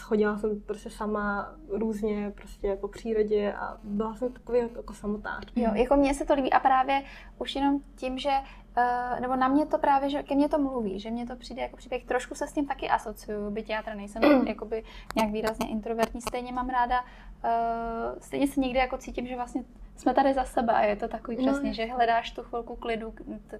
[0.01, 5.47] Chodila jsem prostě sama různě prostě po přírodě a byla jsem takový jako samotář.
[5.57, 7.03] Jo, jako mně se to líbí a právě
[7.39, 8.31] už jenom tím, že
[8.79, 11.63] Uh, nebo na mě to právě, že ke mně to mluví, že mě to přijde
[11.63, 14.85] jako příběh, trošku se s tím taky asociuju, byť já teda nejsem jakoby
[15.17, 17.05] nějak výrazně introvertní, stejně mám ráda,
[17.45, 19.65] uh, stejně se někdy jako cítím, že vlastně
[19.97, 21.53] jsme tady za sebe a je to takový no.
[21.53, 23.15] přesně, že hledáš tu chvilku klidu,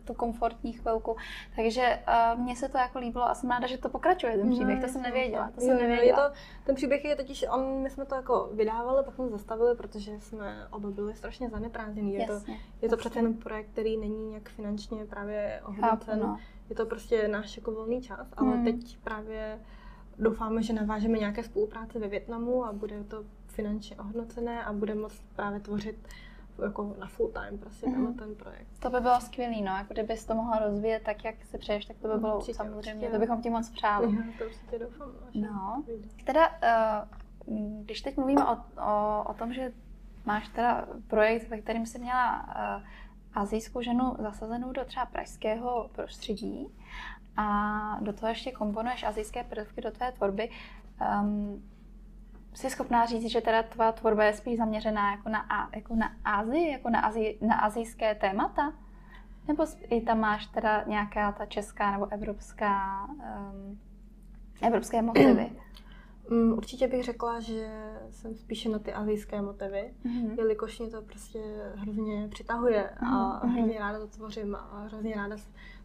[0.05, 1.17] tu komfortní chvilku.
[1.57, 4.79] Takže uh, mně se to jako líbilo a jsem ráda, že to pokračuje ten příběh,
[4.79, 5.51] no, to jsem nevěděla.
[5.55, 6.23] To jo, jsem nevěděla.
[6.23, 6.35] Je to,
[6.65, 10.67] ten příběh je totiž, on, my jsme to jako vydávali, pak jsme zastavili, protože jsme
[10.71, 12.15] oba byli strašně zaneprázdnění.
[12.15, 12.41] Je to,
[12.83, 16.21] je to přece jen projekt, který není nějak finančně právě ohodnocen.
[16.21, 16.39] No.
[16.69, 18.65] Je to prostě náš jako volný čas, ale hmm.
[18.65, 19.59] teď právě
[20.19, 23.25] doufáme, že navážeme nějaké spolupráce ve Větnamu a bude to
[23.57, 26.09] finančně ohodnocené a bude moct právě tvořit
[26.63, 28.19] jako na full time prostě mm-hmm.
[28.19, 28.67] ten projekt.
[28.81, 31.97] To by bylo skvělý, no, jako kdybys to mohla rozvíjet tak, jak si přeješ, tak
[31.97, 33.13] to by bylo určitě, samozřejmě, určitě.
[33.13, 34.17] to bychom ti moc přáli.
[34.17, 35.13] Já to určitě doufám.
[35.35, 35.85] No,
[36.25, 39.73] teda, uh, když teď mluvíme o, o, o tom, že
[40.25, 42.83] máš teda projekt, ve kterým jsi měla uh,
[43.35, 46.69] azijskou ženu zasazenou do třeba pražského prostředí
[47.37, 50.51] a do toho ještě komponuješ azijské prvky do tvé tvorby,
[51.21, 51.63] um,
[52.57, 56.71] jsi schopná říct, že teda tvá tvorba je spíš zaměřená jako na, jako na Ázii,
[56.71, 58.73] jako na, Azii, na azijské témata?
[59.49, 63.79] Nebo i tam máš teda nějaká ta česká nebo evropská, um,
[64.63, 65.51] evropské motivy?
[66.31, 67.69] Um, určitě bych řekla, že
[68.11, 70.39] jsem spíše na ty azijské motivy, mm-hmm.
[70.39, 71.39] jelikož mě to prostě
[71.75, 73.49] hrozně přitahuje a mm-hmm.
[73.49, 75.37] hrozně ráda to tvořím a hrozně ráda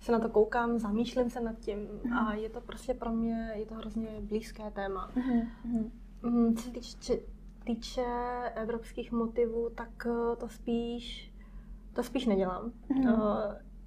[0.02, 2.28] se na to koukám, zamýšlím se nad tím mm-hmm.
[2.28, 5.12] a je to prostě pro mě, je to hrozně blízké téma.
[5.16, 5.92] Mm-hmm.
[6.24, 7.20] Mm, co se týče,
[7.64, 8.06] týče
[8.56, 11.34] evropských motivů, tak eh, to spíš,
[11.94, 12.72] to spíš nedělám.
[12.90, 13.06] Mm.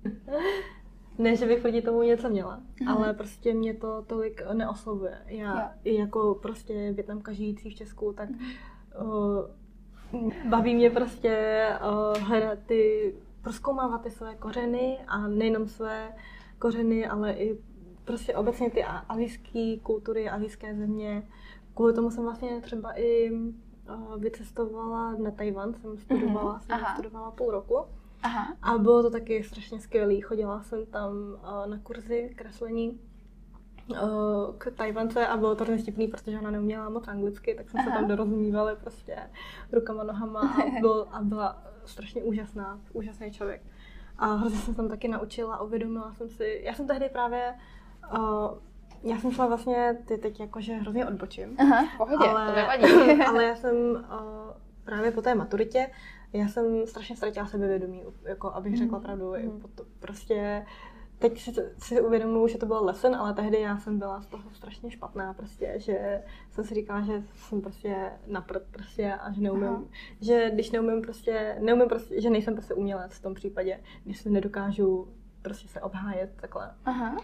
[1.19, 2.91] Ne, že bych proti tomu něco měla, mm-hmm.
[2.91, 5.19] ale prostě mě to tolik neoslovuje.
[5.27, 8.29] Já i jako prostě větnamka žijící v Česku, tak
[9.01, 9.45] uh,
[10.49, 16.13] baví mě prostě uh, hledat ty, proskoumávat ty své kořeny a nejenom své
[16.59, 17.59] kořeny, ale i
[18.05, 21.23] prostě obecně ty azijské kultury, azijské země.
[21.75, 26.79] Kvůli tomu jsem vlastně třeba i uh, vycestovala na Tajvan, jsem studovala, mm-hmm.
[26.79, 27.79] jsem studovala půl roku.
[28.23, 28.57] Aha.
[28.63, 30.21] A bylo to taky strašně skvělé.
[30.21, 33.01] Chodila jsem tam uh, na kurzy kreslení
[33.89, 33.99] uh,
[34.59, 37.91] k Tajvance a bylo to hrozně vtipný, protože ona neuměla moc anglicky, tak jsme Aha.
[37.91, 39.17] se tam dorozumívali prostě
[39.73, 43.63] rukama, nohama a, byl, a byla strašně úžasná, úžasný člověk.
[44.19, 47.55] A hrozně jsem tam taky naučila, uvědomila jsem si, já jsem tehdy právě
[48.13, 48.19] uh,
[49.05, 51.57] já jsem šla vlastně, ty teď jakože hrozně odbočím.
[51.59, 53.23] Aha, pohodě, ale, to nevadí.
[53.29, 54.01] ale já jsem uh,
[54.85, 55.87] právě po té maturitě
[56.35, 59.05] já jsem strašně ztratila sebevědomí, jako abych řekla mm.
[59.05, 59.33] pravdu.
[59.43, 59.63] Mm.
[60.01, 60.67] Prostě
[61.19, 64.51] teď si, si uvědomuji, že to byl lesson, ale tehdy já jsem byla z toho
[64.51, 69.69] strašně špatná, prostě, že jsem si říkala, že jsem prostě naprd prostě a že neumím,
[69.69, 69.85] Aha.
[70.21, 74.31] že když neumím prostě, neumím prostě, že nejsem prostě umělec v tom případě, když se
[74.31, 75.09] nedokážu
[75.43, 76.75] prostě se obhájet takhle.
[76.85, 77.17] Aha.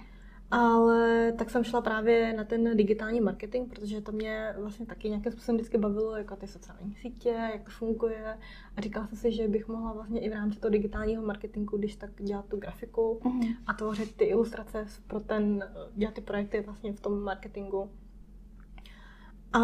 [0.51, 5.33] Ale tak jsem šla právě na ten digitální marketing, protože to mě vlastně taky nějakým
[5.33, 8.39] způsobem vždycky bavilo, jako ty sociální sítě, jak to funguje.
[8.77, 11.97] A říkala jsem si, že bych mohla vlastně i v rámci toho digitálního marketingu, když
[11.97, 13.57] tak dělat tu grafiku uh-huh.
[13.67, 17.91] a tvořit ty ilustrace pro ten, dělat ty projekty vlastně v tom marketingu.
[19.53, 19.63] A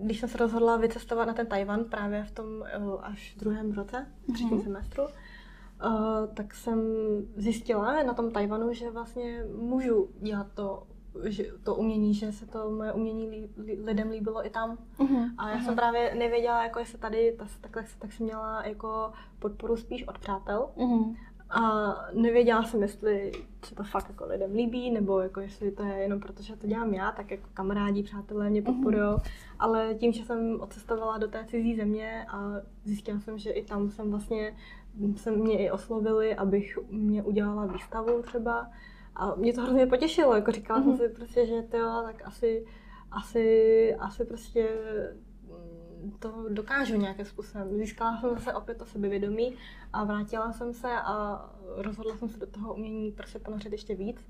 [0.00, 2.46] když jsem se rozhodla vycestovat na ten Tajvan právě v tom
[3.00, 4.62] až v druhém roce, v třetím uh-huh.
[4.62, 5.02] semestru,
[5.84, 6.80] uh, tak jsem
[7.36, 10.82] zjistila na tom Tajvanu, že vlastně můžu dělat to,
[11.24, 13.50] že, to umění, že se to moje umění lí,
[13.84, 14.78] lidem líbilo i tam.
[14.98, 15.30] Uh-huh.
[15.38, 15.64] A já uh-huh.
[15.64, 20.18] jsem právě nevěděla, jako jestli tady, ta, takhle, tak jsem měla jako podporu spíš od
[20.18, 20.68] přátel.
[20.76, 21.16] Uh-huh.
[21.50, 23.32] A nevěděla jsem, jestli
[23.64, 26.66] se to fakt jako lidem líbí, nebo jako jestli to je jenom proto, že to
[26.66, 29.02] dělám já, tak jako kamarádi, přátelé mě podporují.
[29.02, 29.30] Mm-hmm.
[29.58, 32.52] Ale tím, že jsem odcestovala do té cizí země a
[32.84, 34.56] zjistila jsem, že i tam jsem vlastně
[35.16, 38.70] se mě i oslovili, abych mě udělala výstavu třeba.
[39.16, 40.82] A mě to hrozně potěšilo, jako říkala mm-hmm.
[40.82, 40.98] jsem mhm.
[40.98, 42.66] si prostě, že to tak asi,
[43.10, 44.68] asi, asi prostě
[45.48, 47.76] mm, to dokážu nějakým způsobem.
[47.76, 49.54] Získala jsem zase opět to sebevědomí
[49.92, 54.26] a vrátila jsem se a rozhodla jsem se do toho umění prostě ponořit ještě víc.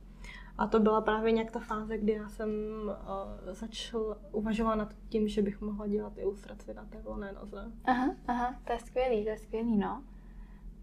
[0.59, 2.50] A to byla právě nějak ta fáze, kdy já jsem
[2.85, 7.72] uh, začal uvažovat nad tím, že bych mohla dělat ilustraci na té volné noze.
[7.85, 10.03] Aha, aha, to je skvělý, to je skvělý, no.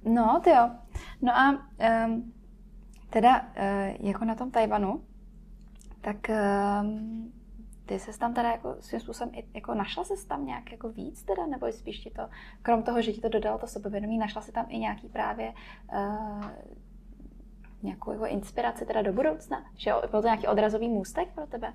[0.05, 0.69] No, ty jo.
[1.21, 1.51] No a
[2.05, 2.33] um,
[3.09, 5.03] teda uh, jako na tom Tajvanu,
[6.01, 7.33] tak um,
[7.85, 11.45] ty se tam teda jako svým způsobem jako našla se tam nějak jako víc teda,
[11.45, 12.29] nebo spíš ti to,
[12.61, 15.53] krom toho, že ti to dodalo to sebevědomí, našla si tam i nějaký právě
[15.93, 16.45] uh,
[17.83, 19.65] nějakou jako inspiraci teda do budoucna?
[19.75, 21.73] Že byl to nějaký odrazový můstek pro tebe?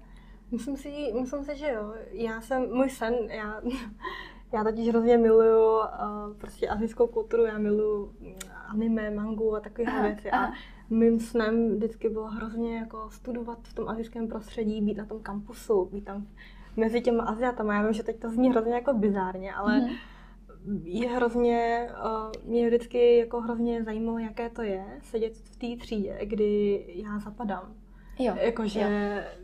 [0.50, 1.94] Myslím si, myslím si, že jo.
[2.10, 3.60] Já jsem, můj sen, já,
[4.56, 5.84] já totiž hrozně miluju uh,
[6.38, 8.12] prostě azijskou kulturu, já miluju
[8.68, 10.30] anime, mangu a takové věci.
[10.30, 10.52] A
[10.90, 15.84] mým snem vždycky bylo hrozně jako studovat v tom azijském prostředí, být na tom kampusu,
[15.84, 16.26] být tam
[16.76, 17.74] mezi těma Aziatama.
[17.74, 20.80] Já vím, že teď to zní hrozně jako bizárně, ale mm-hmm.
[20.84, 26.18] je hrozně, uh, mě vždycky jako hrozně zajímalo, jaké to je sedět v té třídě,
[26.22, 27.74] kdy já zapadám.
[28.18, 28.34] Jo.
[28.40, 28.88] Jakože jo.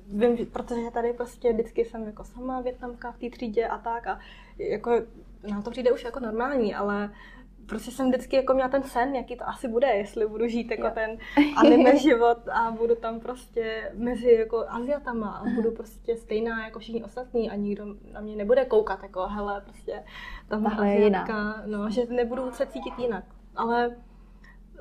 [0.06, 4.18] vím, protože tady prostě vždycky jsem jako sama větnamka v té třídě a tak a
[4.58, 4.90] jako
[5.50, 7.10] na to přijde už jako normální, ale
[7.66, 10.86] prostě jsem vždycky jako měla ten sen, jaký to asi bude, jestli budu žít jako
[10.86, 10.92] jo.
[10.94, 11.18] ten
[11.56, 17.04] anime život a budu tam prostě mezi jako Aziatama a budu prostě stejná jako všichni
[17.04, 20.04] ostatní a nikdo na mě nebude koukat jako hele prostě
[20.48, 23.24] tam Aziatka, no, že nebudu se cítit jinak.
[23.56, 23.96] Ale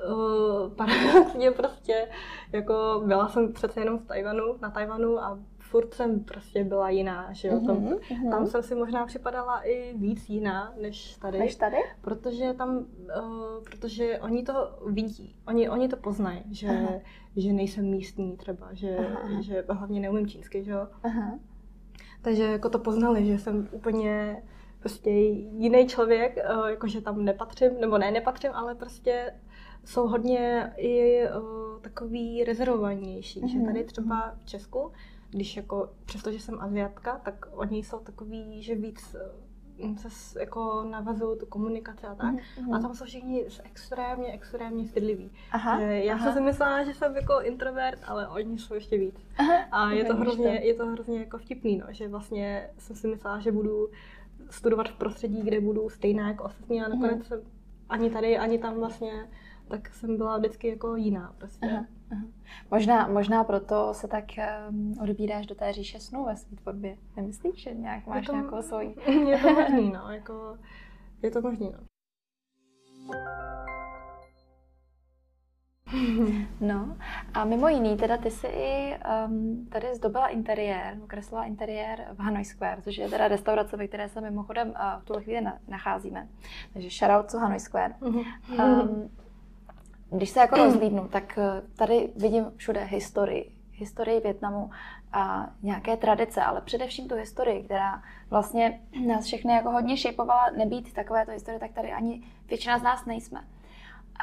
[0.08, 2.08] uh, paradoxně prostě,
[2.52, 5.38] jako byla jsem přece jenom v Tajvanu, na Tajvanu a
[5.72, 7.60] furt jsem prostě byla jiná, že jo.
[7.66, 8.30] Tam, mm-hmm.
[8.30, 11.38] tam jsem si možná připadala i víc jiná, než tady.
[11.38, 11.76] Než tady?
[12.00, 12.84] Protože tam, uh,
[13.64, 16.88] protože oni to vidí, oni, oni to poznají, že,
[17.36, 18.96] že nejsem místní třeba, že,
[19.40, 20.88] že hlavně neumím čínsky, že jo.
[22.22, 24.42] Takže jako to poznali, že jsem úplně
[24.80, 29.32] prostě jiný člověk, uh, jakože tam nepatřím, nebo ne nepatřím, ale prostě
[29.84, 33.52] jsou hodně i uh, takový rezervovanější, mm-hmm.
[33.52, 34.92] že tady třeba v Česku,
[35.30, 41.38] když jako, přestože jsem Aziatka, tak oni jsou takový, že víc uh, se jako navazují
[41.38, 42.34] tu komunikaci a tak.
[42.34, 42.76] Mm-hmm.
[42.76, 45.30] A tam jsou všichni extrémně, extrémně stydliví.
[45.52, 46.24] Aha, já aha.
[46.24, 49.14] jsem si myslela, že jsem jako introvert, ale oni jsou ještě víc.
[49.38, 53.08] Aha, a je to, hrozně, je to hrozně jako vtipný, no, že vlastně jsem si
[53.08, 53.88] myslela, že budu
[54.50, 57.28] studovat v prostředí, kde budu stejná jako ostatní a nakonec mm-hmm.
[57.28, 57.42] jsem
[57.88, 59.28] ani tady, ani tam vlastně
[59.72, 61.66] tak jsem byla vždycky jako jiná prostě.
[61.66, 62.22] Aha, aha.
[62.70, 64.24] Možná, možná proto se tak
[64.68, 66.96] um, odbíráš do té říše snů ve své tvorbě.
[67.16, 68.94] Nemyslíš, že nějak máš to, nějakou svoji?
[69.30, 70.10] Je to možný, no.
[70.10, 70.58] Jako,
[71.22, 71.78] je to možný, no.
[76.60, 76.96] No
[77.34, 82.44] a mimo jiný, teda ty jsi i um, tady zdobila interiér, kreslila interiér v Hanoi
[82.44, 86.28] Square, což je teda restaurace, ve které se mimochodem uh, v tuhle chvíli na, nacházíme.
[86.72, 87.94] Takže shoutout to Hanoi Square.
[88.00, 89.10] Um,
[90.12, 93.56] když se jako rozlídnu, tak uh, tady vidím všude historii.
[93.72, 94.70] Historii Větnamu
[95.12, 100.92] a nějaké tradice, ale především tu historii, která vlastně nás všechny jako hodně šejpovala nebýt
[100.92, 103.44] takovéto historie, tak tady ani většina z nás nejsme.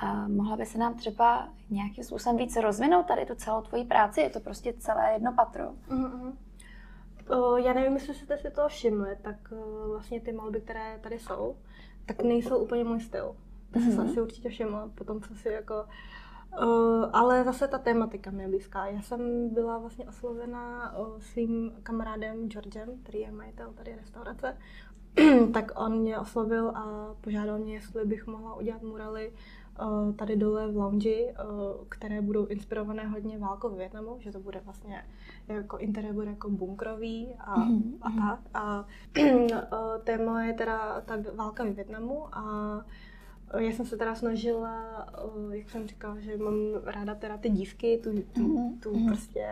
[0.03, 4.21] A mohla by se nám třeba nějakým způsobem víc rozvinout tady tu celou tvoji práci?
[4.21, 5.63] Je to prostě celé jedno patro.
[5.89, 6.33] Mm-hmm.
[7.65, 11.55] Já nevím, jestli jste si to všimli, tak uh, vlastně ty malby, které tady jsou,
[12.05, 13.35] tak nejsou úplně můj styl.
[13.71, 13.95] To mm-hmm.
[13.95, 15.85] jsem si určitě všimla, potom jsem si jako...
[16.61, 18.85] Uh, ale zase ta tématika mi je blízká.
[18.85, 24.57] Já jsem byla vlastně oslovena uh, svým kamarádem Georgem, který je majitel tady restaurace.
[25.53, 29.31] tak on mě oslovil a požádal mě, jestli bych mohla udělat muraly
[29.81, 31.33] Eh, tady dole v lounge, eh,
[31.89, 35.05] které budou inspirované hodně válkou v Větnamu, že to bude vlastně
[35.47, 37.97] jako interiér bude jako bunkrový a, mm-hmm.
[38.01, 38.19] a mhm.
[38.19, 38.39] tak.
[38.53, 38.85] A
[39.17, 42.41] eh, téma je teda ta válka v Větnamu a
[43.57, 45.05] já jsem se teda snažila,
[45.51, 48.79] jak jsem říkala, že mám ráda teda ty dívky, tu, tu, mm-hmm.
[48.79, 49.07] tu mhm.
[49.07, 49.47] prostě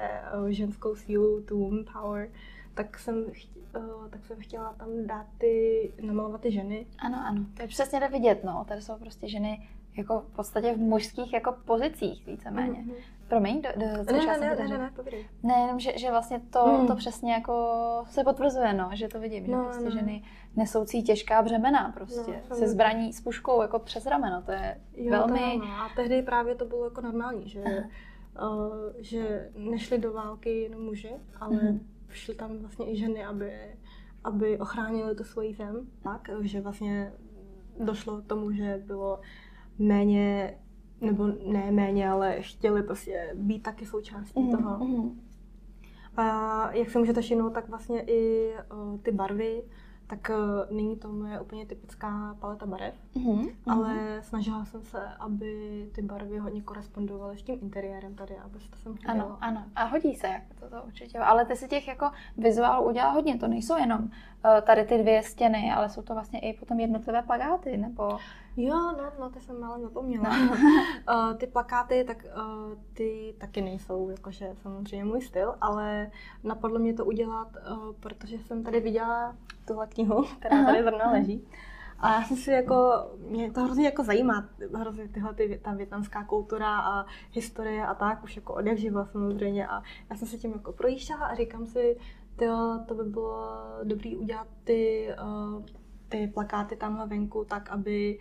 [0.49, 2.29] ženskou sílu, tu woman power,
[2.73, 6.85] tak jsem, uh, tak jsem chtěla tam dát ty, namalovat ty ženy.
[6.97, 8.65] Ano, ano, to je přesně to vidět, no.
[8.67, 12.83] Tady jsou prostě ženy jako v podstatě v mužských jako pozicích víceméně.
[12.83, 13.16] Mm-hmm.
[13.27, 14.91] Promiň, do, do, co ne, ne, ne, ne, ne, ne,
[15.43, 16.87] ne, jenom, že, že vlastně to, mm.
[16.87, 19.91] to přesně jako se potvrzuje, no, že to vidím, no, že prostě no.
[19.91, 20.23] ženy
[20.55, 25.11] nesoucí těžká břemena prostě, no, se zbraní s puškou jako přes rameno, to je jo,
[25.11, 25.39] velmi...
[25.39, 25.71] To, no.
[25.71, 27.63] A tehdy právě to bylo jako normální, že,
[28.41, 31.87] uh, že nešli do války jenom muži, ale mm.
[32.09, 33.53] šly tam vlastně i ženy, aby,
[34.23, 37.13] aby ochránili tu svoji zem, tak, že vlastně
[37.79, 39.19] došlo k tomu, že bylo
[39.79, 40.57] méně,
[41.01, 44.85] nebo ne méně, ale chtěli prostě být taky součástí mm, toho.
[44.85, 45.21] Mm.
[46.17, 49.63] A jak se můžete všimnout, tak vlastně i uh, ty barvy,
[50.07, 50.31] tak
[50.69, 53.51] uh, není to moje úplně typická paleta barev, mm-hmm.
[53.67, 58.69] ale snažila jsem se, aby ty barvy hodně korespondovaly s tím interiérem tady, aby se
[58.69, 59.25] to sem hodilo.
[59.25, 59.63] Ano, ano.
[59.75, 61.19] A hodí se, jako to, to určitě.
[61.19, 64.09] Ale ty si těch jako vizuálů udělal hodně, to nejsou jenom uh,
[64.61, 68.17] tady ty dvě stěny, ale jsou to vlastně i potom jednotlivé plagáty, nebo...
[68.59, 70.37] Jo, no, no, ty jsem málo zapomněla.
[70.37, 70.51] No.
[71.31, 76.11] uh, ty plakáty, tak uh, ty taky nejsou jakože samozřejmě můj styl, ale
[76.43, 79.35] napadlo mě to udělat, uh, protože jsem tady viděla
[79.67, 81.47] tuhle knihu, která tady zrovna leží.
[81.99, 82.93] A já jsem si jako,
[83.29, 88.23] mě to hrozně jako zajímá, hrozně tyhle, ty, ta větnamská kultura a historie a tak,
[88.23, 89.67] už jako od jak živa samozřejmě.
[89.67, 91.97] A já jsem se tím jako projížděla a říkám si,
[92.35, 93.47] tyjo, to by bylo
[93.83, 95.65] dobrý udělat ty, uh,
[96.09, 98.19] ty plakáty tamhle venku tak, aby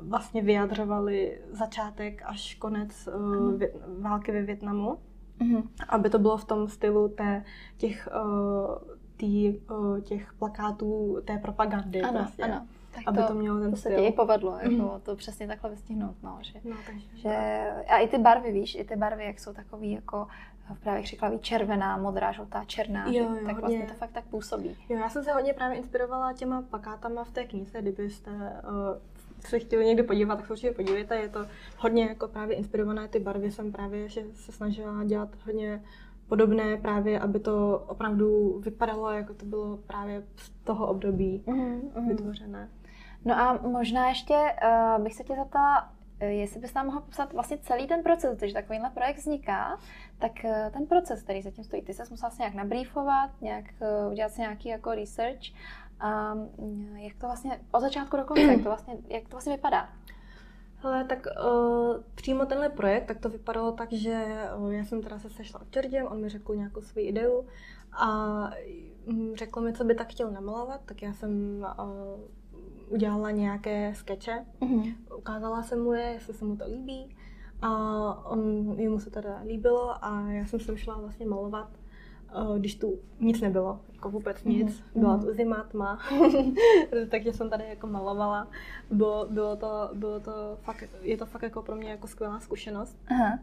[0.00, 3.60] vlastně vyjadřovali začátek až konec uh,
[4.02, 4.98] války ve Větnamu.
[5.40, 5.62] Mm-hmm.
[5.88, 7.44] Aby to bylo v tom stylu té,
[7.76, 8.74] těch, uh,
[9.16, 12.02] tý, uh, těch plakátů, té propagandy.
[12.02, 12.42] Ano, prostě.
[12.42, 12.66] ano.
[12.94, 13.92] Tak aby to, to mělo ten to styl.
[13.92, 15.00] se ti i povedlo, jako mm.
[15.02, 18.84] to přesně takhle vystihnout, no, že, no, takže, že, a i ty barvy, víš, i
[18.84, 20.26] ty barvy, jak jsou takový jako
[20.80, 24.76] právě jak řekla, červená, modrá, žlutá, černá, jo, jo, tak vlastně to fakt tak působí.
[24.88, 28.98] Jo, já jsem se hodně právě inspirovala těma plakátama v té knize, kdybyste uh,
[29.46, 31.16] se chtěli někdy podívat, tak se určitě podívejte.
[31.16, 31.46] Je to
[31.78, 35.82] hodně jako právě inspirované, ty barvy jsem právě že se snažila dělat hodně
[36.28, 42.08] podobné právě, aby to opravdu vypadalo, jako to bylo právě z toho období mm-hmm.
[42.08, 42.68] vytvořené.
[43.24, 47.32] No a možná ještě uh, bych se tě zeptala, eh, jestli bys nám mohla popsat
[47.32, 49.78] vlastně celý ten proces, když takovýhle projekt vzniká,
[50.18, 53.64] tak uh, ten proces, který zatím stojí, ty se musela se nějak nabrýfovat, nějak
[54.10, 55.42] udělat si nějaký jako research
[56.00, 59.56] a mm, jak to vlastně od začátku do konce, jak to vlastně, jak to vlastně
[59.56, 59.88] vypadá?
[60.76, 64.26] Hele, tak uh, přímo tenhle projekt, tak to vypadalo tak, že
[64.56, 67.46] uh, já jsem teda se sešla s Georgem, on mi řekl nějakou svou ideu
[67.92, 68.50] a
[69.06, 72.20] um, řekl mi, co by tak chtěl namalovat, tak já jsem uh,
[72.88, 74.94] udělala nějaké skeče, mm-hmm.
[75.18, 77.16] ukázala jsem mu je, jestli se mu to líbí
[77.62, 81.70] a on, jemu se teda líbilo a já jsem se šla vlastně malovat
[82.58, 85.00] když tu nic nebylo, jako vůbec nic, mm-hmm.
[85.00, 85.98] byla tu zima, tma,
[87.10, 88.48] takže jsem tady jako malovala.
[88.90, 92.98] Bylo, bylo, to, bylo to fakt, je to fakt jako pro mě jako skvělá zkušenost.
[93.06, 93.38] Aha.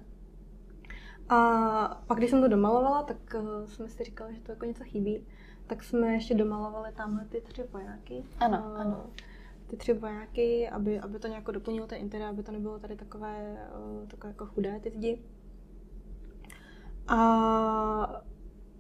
[1.30, 4.84] A pak, když jsem to domalovala, tak uh, jsme si říkali, že to jako něco
[4.84, 5.26] chybí.
[5.68, 8.24] Tak jsme ještě domalovali tamhle ty tři vojáky.
[8.40, 9.06] Ano, uh, ano.
[9.68, 13.58] ty tři vojáky, aby, aby to nějak doplnilo ten interiér, aby to nebylo tady takové,
[13.80, 15.22] uh, takové jako chudé ty zdi.
[17.08, 18.22] A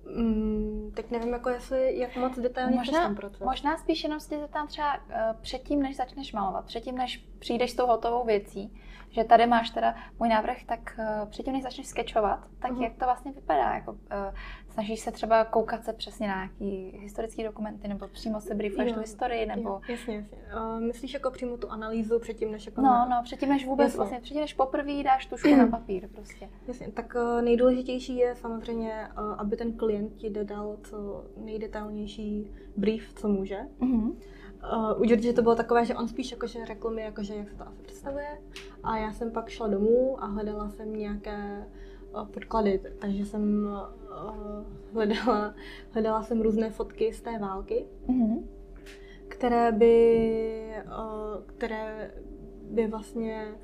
[0.05, 3.39] Mm, tak nevím, jako jestli, jak moc detailně možná, ten proces.
[3.39, 7.75] Možná spíš jenom si tam třeba uh, předtím, než začneš malovat, předtím, než přijdeš s
[7.75, 8.81] tou hotovou věcí,
[9.11, 12.83] že tady máš teda můj návrh, tak uh, předtím, než začneš sketchovat, tak uh-huh.
[12.83, 13.73] jak to vlastně vypadá?
[13.73, 13.97] Jako, uh,
[14.69, 18.99] snažíš se třeba koukat se přesně na nějaký historický dokumenty, nebo přímo se briefuješ tu
[18.99, 19.69] historii, nebo...
[19.69, 20.37] Jo, jasně, jasně.
[20.55, 22.81] Uh, myslíš jako přímo tu analýzu předtím, než jako...
[22.81, 23.05] No, na...
[23.05, 23.97] no, předtím, než vůbec jasně.
[23.97, 26.49] vlastně, předtím, než poprvé dáš tušku na papír prostě.
[26.67, 33.13] Jasně, tak uh, nejdůležitější je samozřejmě, uh, aby ten klient ti dodal co nejdetailnější brief,
[33.13, 33.59] co může.
[33.79, 34.15] Uh-huh.
[34.63, 37.55] Uh, u George to bylo takové, že on spíš jakože řekl mi, jakože jak se
[37.55, 38.41] to asi představuje.
[38.83, 41.67] A já jsem pak šla domů a hledala jsem nějaké
[42.15, 45.53] uh, podklady, takže jsem uh, hledala,
[45.91, 48.43] hledala jsem různé fotky z té války, mm-hmm.
[49.27, 52.11] které by, uh, které
[52.71, 53.55] by vlastně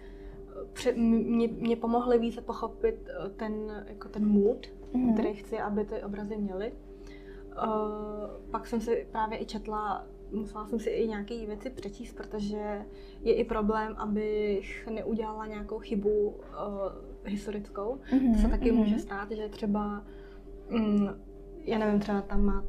[0.73, 5.13] pře- mě, mě pomohly více pochopit ten, jako ten mood, mm-hmm.
[5.13, 6.73] který chci, aby ty obrazy měly.
[7.67, 12.85] Uh, pak jsem si právě i četla musela jsem si i nějaké věci přečíst, protože
[13.21, 16.35] je i problém, abych neudělala nějakou chybu uh,
[17.25, 17.99] historickou.
[18.11, 18.75] Mm-hmm, to se taky mm-hmm.
[18.75, 20.03] může stát, že třeba,
[20.69, 21.09] mm,
[21.65, 22.63] já nevím, třeba tam, má,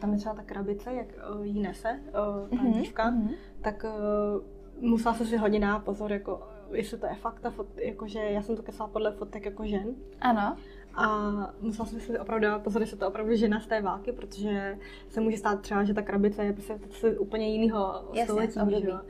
[0.00, 3.34] tam je třeba ta krabice, jak uh, jí nese uh, ta mm-hmm, dívka, mm-hmm.
[3.60, 6.42] tak uh, musela jsem si hodně dát pozor, jako
[6.72, 9.94] jestli to je fakt ta fot, jakože já jsem to kesala podle fotek jako žen.
[10.20, 10.56] Ano.
[10.94, 14.78] A musela jsem si opravdu dát pozor, jestli to opravdu žena z té války, protože
[15.08, 18.58] se může stát třeba, že ta krabice je prostě z úplně jiného století,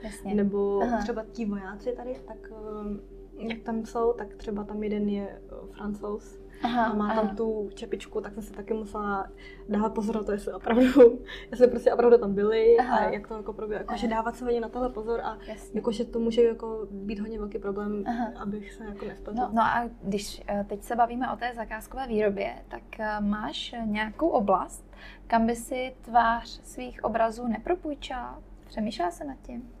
[0.03, 0.35] jasně.
[0.35, 0.97] nebo Aha.
[0.97, 5.67] třeba ti vojáci tady, tak eh, jak tam jsou, tak třeba tam jeden je eh,
[5.71, 7.21] francouz, aha, a má aha.
[7.21, 9.27] tam tu čepičku, tak jsem si taky musela
[9.69, 11.19] dávat pozor na to, jestli opravdu,
[11.51, 12.97] jestli prostě opravdu tam byli aha.
[12.97, 13.79] a jak to jako probíhá.
[13.79, 15.37] Jakože dávat se hodně na tohle pozor a
[15.73, 18.31] jakože to může jako být hodně velký problém, aha.
[18.39, 19.39] abych se jako nespletl.
[19.39, 23.75] No, no a když eh, teď se bavíme o té zakázkové výrobě, tak eh, máš
[23.85, 24.91] nějakou oblast,
[25.27, 28.41] kam by si tvář svých obrazů nepropůjčila?
[28.67, 29.71] Přemýšlela se nad tím?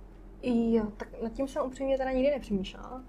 [0.43, 3.03] Jo, tak nad tím jsem upřímně teda nikdy nepřemýšlela.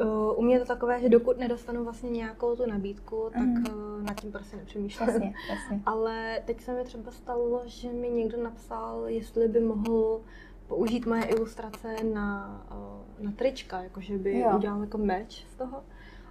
[0.00, 4.04] Uh, u mě je to takové, že dokud nedostanu vlastně nějakou tu nabídku, tak mm.
[4.04, 5.08] nad tím prostě nepřemýšlím.
[5.08, 5.80] Jasně, jasně.
[5.86, 10.20] Ale teď se mi třeba stalo, že mi někdo napsal, jestli by mohl
[10.66, 14.56] použít moje ilustrace na, uh, na trička, jakože by jo.
[14.56, 15.84] udělal jako merch z toho.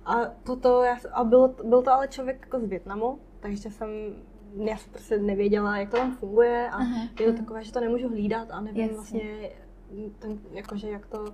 [0.06, 3.90] A, toto, já, a bylo, byl to ale člověk jako z Větnamu, takže jsem
[4.56, 7.10] já jsem prostě nevěděla, jak to tam funguje a uh-huh.
[7.20, 8.96] je to takové, že to nemůžu hlídat a nevím Jasně.
[8.96, 9.50] vlastně,
[10.20, 11.26] ten, jakože jak to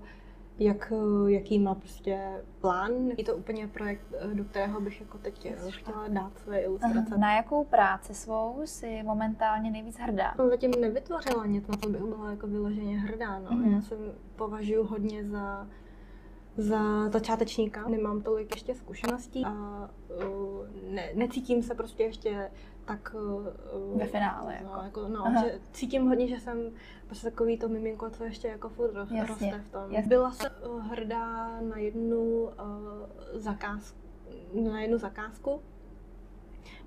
[0.59, 2.91] jak, eh, jaký má prostě plán.
[3.17, 7.17] Je to úplně projekt, eh, do kterého bych jako teď eh, chtěla dát své ilustrace.
[7.17, 10.33] Na jakou práci svou si momentálně nejvíc hrdá?
[10.35, 13.39] Jsem zatím nevytvořila nic, na co bych byla jako vyloženě hrdá.
[13.39, 13.49] No.
[13.49, 13.73] Mm-hmm.
[13.73, 13.95] Já se
[14.35, 15.67] považuji hodně za
[16.57, 17.89] za začátečníka.
[17.89, 22.51] Nemám tolik ještě zkušeností a uh, ne, necítím se prostě ještě
[22.89, 23.15] tak...
[23.15, 24.59] Uh, Ve finále.
[24.63, 25.01] No, jako.
[25.01, 26.71] jako no, že cítím hodně, že jsem
[27.07, 29.25] prostě takový to miminko, co ještě jako furt Jasně.
[29.25, 29.91] roste v tom.
[29.91, 30.09] Jasně.
[30.09, 32.49] Byla jsem uh, hrdá na jednu uh,
[33.33, 33.97] zakázku,
[34.53, 35.61] na jednu zakázku,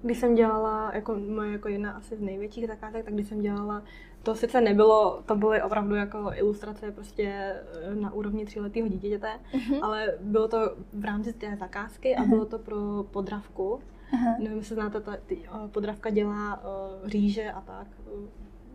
[0.03, 3.83] když jsem dělala, jako moje jako jedna asi z největších zakázek, tak když jsem dělala,
[4.23, 7.57] to sice nebylo, to byly opravdu jako ilustrace prostě
[7.95, 9.79] na úrovni tříletého dítěte, uh-huh.
[9.83, 10.59] ale bylo to
[10.93, 12.29] v rámci té zakázky a uh-huh.
[12.29, 13.81] bylo to pro podravku.
[14.13, 14.39] Uh-huh.
[14.39, 17.87] Nevím, jestli znáte, ta, ty, podravka dělá uh, rýže a tak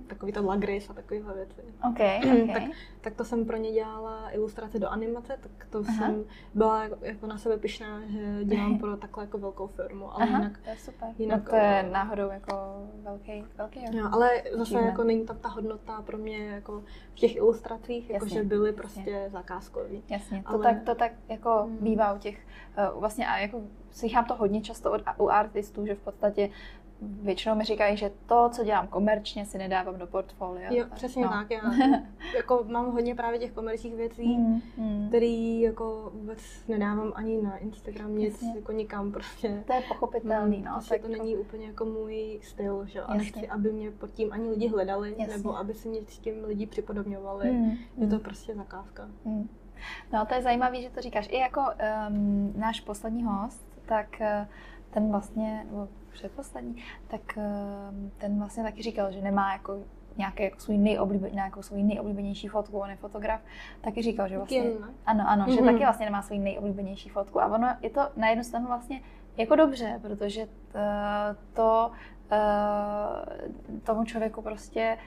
[0.07, 1.61] takový to lagris a takovéhle věci.
[1.91, 2.53] Okay, okay.
[2.53, 2.63] tak,
[3.01, 5.97] tak to jsem pro ně dělala ilustrace do animace, tak to Aha.
[5.97, 6.23] jsem
[6.53, 10.37] byla jako, jako na sebe pišná, že dělám pro takhle jako velkou firmu, ale Aha,
[10.37, 10.57] jinak...
[10.57, 11.09] to je super.
[11.17, 12.53] Jinak, no to je náhodou jako
[13.03, 14.85] velký, velký Jo, ale zase achievement.
[14.85, 19.11] jako není tam ta hodnota pro mě jako v těch ilustracích, jako že byly prostě
[19.11, 19.29] jasně.
[19.29, 20.03] zakázkový.
[20.09, 20.63] Jasně, to, ale...
[20.63, 21.77] tak, to tak jako hmm.
[21.77, 22.47] bývá u těch,
[22.93, 23.61] uh, vlastně a jako
[23.97, 26.49] slychám to hodně často od, u artistů, že v podstatě
[27.01, 30.73] většinou mi říkají, že to, co dělám komerčně, si nedávám do portfolia.
[30.73, 31.29] Jo, přesně no.
[31.29, 31.51] tak.
[31.51, 31.61] Já
[32.35, 35.07] jako mám hodně právě těch komerčních věcí, mm, mm.
[35.07, 38.53] který jako vůbec nedávám ani na Instagram, nic Jasně.
[38.55, 39.63] jako nikam prostě.
[39.67, 40.71] To je pochopitelný, no.
[40.73, 44.33] Prostě tak to není úplně jako můj styl, že A nechci, aby mě pod tím
[44.33, 45.37] ani lidi hledali, Jasně.
[45.37, 47.51] nebo aby si mě s tím lidi připodobňovali.
[47.51, 48.21] Mm, je to mm.
[48.21, 49.07] prostě zakázka.
[49.25, 49.49] Mm.
[50.13, 51.27] No, to je zajímavé, že to říkáš.
[51.31, 51.61] I jako
[52.09, 54.47] um, náš poslední host, tak uh,
[54.89, 55.65] ten vlastně,
[56.17, 59.79] předposlední, tak ehm, ten vlastně taky říkal, že nemá jako
[60.17, 63.41] nějaké jako svůj nejoblíben, nějakou svůj nejoblíbenější fotku, on je fotograf,
[63.81, 64.63] taky říkal, že vlastně,
[65.05, 65.55] ano, ano, mm-hmm.
[65.55, 65.65] že mhm.
[65.65, 69.01] taky vlastně nemá svůj nejoblíbenější fotku a ono je to na jednu stranu vlastně
[69.37, 70.79] jako dobře, protože to,
[71.53, 71.91] to
[72.31, 74.97] eh, tomu člověku prostě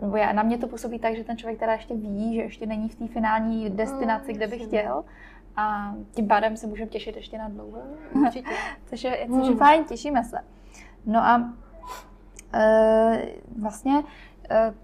[0.00, 2.66] nebo já, na mě to působí tak, že ten člověk teda ještě ví, že ještě
[2.66, 5.04] není v té finální destinaci, mm, kde by chtěl.
[5.56, 7.78] A tím pádem se můžeme těšit ještě na dlouho.
[8.12, 8.50] Určitě.
[8.86, 9.58] což je, což je mm.
[9.58, 10.38] fajn, těšíme se.
[11.06, 11.52] No a
[12.54, 13.26] e,
[13.56, 14.02] vlastně
[14.50, 14.74] e,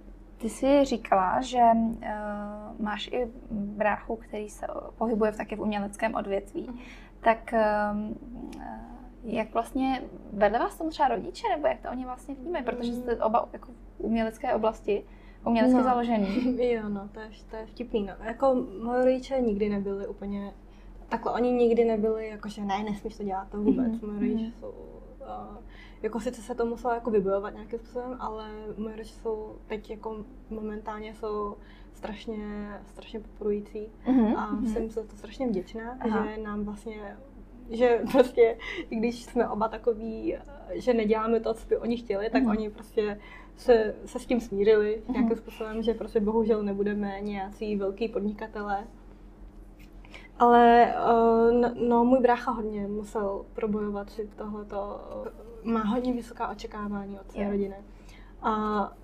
[0.40, 4.66] ty jsi říkala, že uh, máš i bráchu, který se
[4.98, 6.66] pohybuje v taky v uměleckém odvětví.
[6.70, 6.78] Mm.
[7.20, 7.54] Tak
[7.92, 8.18] um,
[9.24, 10.02] jak vlastně
[10.32, 13.72] vedle vás tomu třeba rodiče, nebo jak to oni vlastně vnímají, protože jste oba jako
[13.72, 15.04] v umělecké oblasti,
[15.44, 15.84] umělecky no.
[15.84, 16.58] založený.
[16.72, 18.02] Jo, no, to je, to je vtipný.
[18.02, 18.14] No.
[18.24, 20.52] Jako moje rodiče nikdy nebyli úplně,
[21.08, 23.92] takhle oni nikdy nebyli, jakože ne, nesmíš to dělat, to vůbec.
[23.92, 24.06] Mm-hmm.
[24.06, 24.70] Moje rodiče jsou
[25.20, 25.56] uh,
[26.02, 30.24] jako sice se to muselo jako vybojovat nějakým způsobem, ale moje rodiče jsou teď jako
[30.50, 31.56] momentálně jsou
[31.94, 34.36] strašně, strašně podporující mm-hmm.
[34.36, 34.72] a mm-hmm.
[34.72, 36.26] jsem za to strašně vděčná, Aha.
[36.26, 37.16] že nám vlastně
[37.70, 38.58] že prostě,
[38.90, 40.36] i když jsme oba takový,
[40.74, 42.50] že neděláme to, co by oni chtěli, tak mm-hmm.
[42.50, 43.20] oni prostě
[43.60, 45.12] se, se s tím smířili mm-hmm.
[45.12, 48.86] nějakým způsobem, že prostě bohužel nebudeme nějací velký podnikatelé.
[50.38, 50.94] Ale
[51.52, 55.00] no, no, můj brácha hodně musel probojovat si tohleto
[55.64, 57.52] má hodně vysoká očekávání od své yeah.
[57.52, 57.76] rodiny.
[58.42, 58.52] A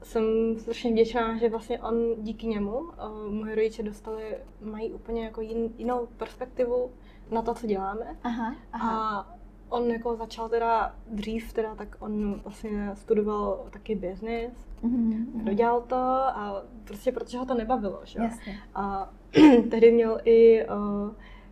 [0.03, 0.25] jsem
[0.59, 2.91] strašně vděčná, že vlastně on díky němu, uh,
[3.31, 6.91] moje rodiče dostali, mají úplně jako jin, jinou perspektivu
[7.31, 8.17] na to, co děláme.
[8.23, 9.19] Aha, aha.
[9.21, 9.36] A
[9.69, 14.53] on jako začal teda dřív, teda tak on vlastně studoval taky business,
[14.85, 15.45] mm-hmm.
[15.45, 18.19] dodělal to a prostě protože ho to nebavilo, že?
[18.19, 18.59] Jasně.
[18.75, 19.11] A
[19.71, 21.11] tehdy měl i uh,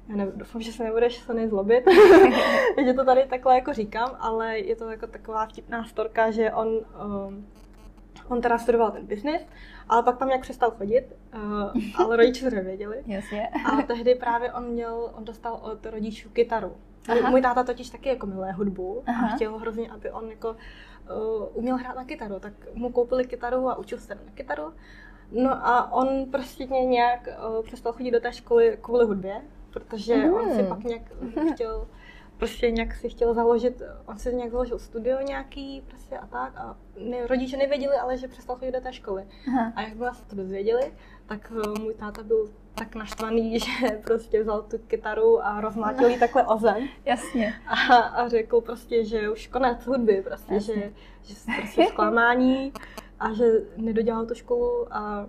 [0.09, 1.85] já ne, doufám, že se nebudeš se nezlobit,
[2.85, 6.69] že to tady takhle jako říkám, ale je to jako taková vtipná storka, že on,
[6.69, 7.47] um,
[8.29, 9.43] on teda studoval ten business,
[9.89, 11.05] ale pak tam nějak přestal chodit,
[11.35, 13.03] uh, ale rodiče to nevěděli.
[13.07, 13.49] Jasně.
[13.49, 16.73] A tehdy právě on měl, on dostal od rodičů kytaru.
[17.09, 17.31] Aha.
[17.31, 19.27] Můj táta totiž taky jako miluje hudbu Aha.
[19.27, 20.57] a chtěl hrozně, aby on jako uh,
[21.53, 24.73] uměl hrát na kytaru, tak mu koupili kytaru a učil se na kytaru.
[25.33, 27.29] No a on prostě nějak
[27.59, 30.35] uh, přestal chodit do té školy kvůli hudbě, protože mm.
[30.35, 30.69] on si hmm.
[30.69, 31.03] pak nějak
[31.55, 31.89] chtěl,
[32.39, 36.77] prostě nějak si chtěl založit, on si nějak založil studio nějaký prostě a tak a
[37.01, 39.25] ne, rodiče nevěděli, ale že přestal chodit do té školy.
[39.49, 39.73] Aha.
[39.77, 40.93] A jak jsme se to dozvěděli,
[41.27, 46.19] tak uh, můj táta byl tak naštvaný, že prostě vzal tu kytaru a rozmlátil ji
[46.19, 46.89] takhle o zem.
[47.05, 47.55] Jasně.
[47.67, 50.75] A, a řekl prostě, že už konec hudby, prostě, Jasně.
[50.75, 52.73] že, že prostě zklamání
[53.21, 53.45] a že
[53.77, 55.27] nedodělal tu školu a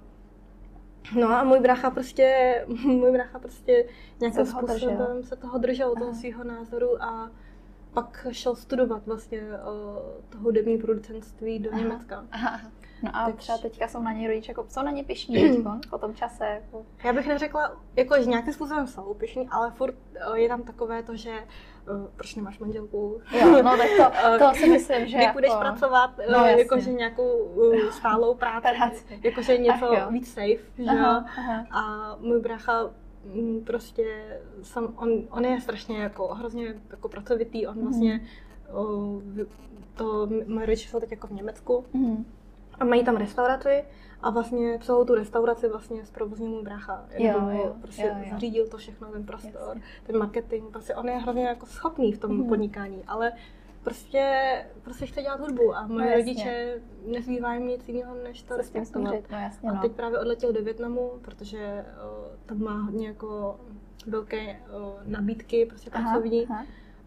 [1.13, 3.85] No a můj brácha prostě, můj brácha prostě
[4.19, 5.23] nějakým způsobem držel.
[5.23, 5.99] se toho držel, Aha.
[6.05, 7.31] toho svého názoru a
[7.93, 11.81] pak šel studovat vlastně uh, to hudební producentství do Aha.
[11.81, 12.25] Německa.
[12.31, 12.61] Aha.
[13.05, 13.35] No a tak...
[13.35, 16.45] třeba teďka jsou na ně rodiče, jako jsou na ně pišní po tom čase.
[16.45, 16.85] Jako...
[17.03, 19.95] Já bych neřekla, jako, že nějakým způsobem jsou pišní, ale furt
[20.29, 23.21] uh, je tam takové to, že uh, proč nemáš manželku?
[23.31, 25.61] Jo, no tak to, to si myslím, že Kdy půjdeš jako...
[25.61, 28.67] pracovat, no, jakože nějakou uh, stálou práci,
[29.23, 31.65] jakože něco víc safe, že aha, aha.
[31.71, 32.89] A můj brácha
[33.25, 38.77] mm, prostě, sam, on, on je strašně jako hrozně jako pracovitý, on vlastně mm.
[38.77, 39.21] uh,
[39.95, 42.25] to, moje rodiče jsou teď jako v Německu mm.
[42.79, 43.83] A mají tam restauraci
[44.21, 47.05] a vlastně celou tu restauraci vlastně zprovoznil můj brácha.
[47.17, 48.29] Jo, jo, prostě jo, jo.
[48.31, 49.81] zařídil to všechno, ten prostor, Jasně.
[50.03, 52.47] ten marketing, prostě on je hrozně jako schopný v tom mm.
[52.47, 53.31] podnikání, ale
[53.83, 59.13] prostě, prostě chce dělat hudbu a moje no, rodiče nezbývají nic jiného, než to respektovat.
[59.31, 59.77] No, jasně, no.
[59.77, 63.59] A teď právě odletěl do Větnamu, protože o, tam má hodně jako
[64.07, 66.45] velké o, nabídky prostě pracovní.
[66.45, 66.55] Aha,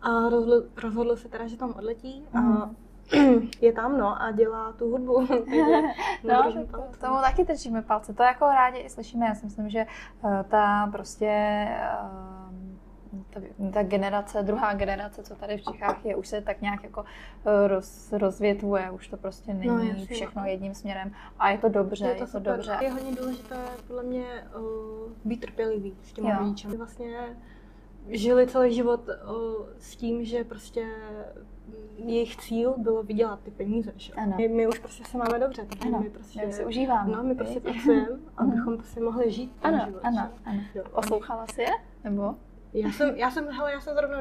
[0.02, 0.26] aha.
[0.26, 2.76] A rozhodl, rozhodl se teda, že tam odletí a mm
[3.60, 5.20] je tam, no, a dělá tu hudbu.
[6.24, 8.14] no, to, tomu taky držíme palce.
[8.14, 9.26] To jako rádi i slyšíme.
[9.26, 9.86] Já si myslím, že
[10.22, 11.66] uh, ta prostě
[12.02, 12.78] uh,
[13.30, 13.40] ta,
[13.72, 17.04] ta generace, druhá generace, co tady v Čechách je, už se tak nějak jako
[17.46, 20.48] eh, roz, rozvětvuje, už to prostě není no, jasně, všechno no.
[20.48, 22.78] jedním směrem a je to dobře, je to, je to dobře.
[22.80, 23.56] Je hodně důležité
[23.86, 24.24] podle mě
[24.56, 26.68] uh, být trpělivý s těmi rodiči.
[26.68, 27.36] Vlastně
[28.08, 30.86] žili celý život uh, s tím, že prostě
[32.06, 33.92] jejich cíl bylo vydělat ty peníze.
[33.96, 34.12] Že?
[34.12, 34.34] Ano.
[34.36, 36.00] My, my už prostě se máme dobře, takže ano.
[36.00, 37.16] my prostě my si užíváme.
[37.16, 40.00] No, my prostě pracujeme, abychom prostě mohli žít ten ano, život.
[40.04, 40.60] Ano, ano.
[40.94, 41.72] Poslouchala jsi je?
[42.04, 42.34] Nebo?
[42.72, 44.18] Já jsem, já jsem, hele, já jsem zrovna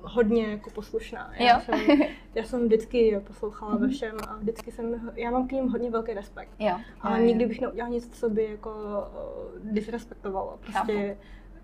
[0.00, 1.32] hodně jako poslušná.
[1.38, 1.60] Já, jo.
[1.60, 1.98] Jsem,
[2.34, 3.90] já jsem vždycky poslouchala ve mhm.
[3.90, 6.50] všem a vždycky jsem, já mám k ním hodně velký respekt.
[6.58, 6.76] Jo.
[7.00, 10.58] Ale nikdy bych neudělala nic, co by jako uh, disrespektovalo.
[10.60, 11.14] Prostě jo.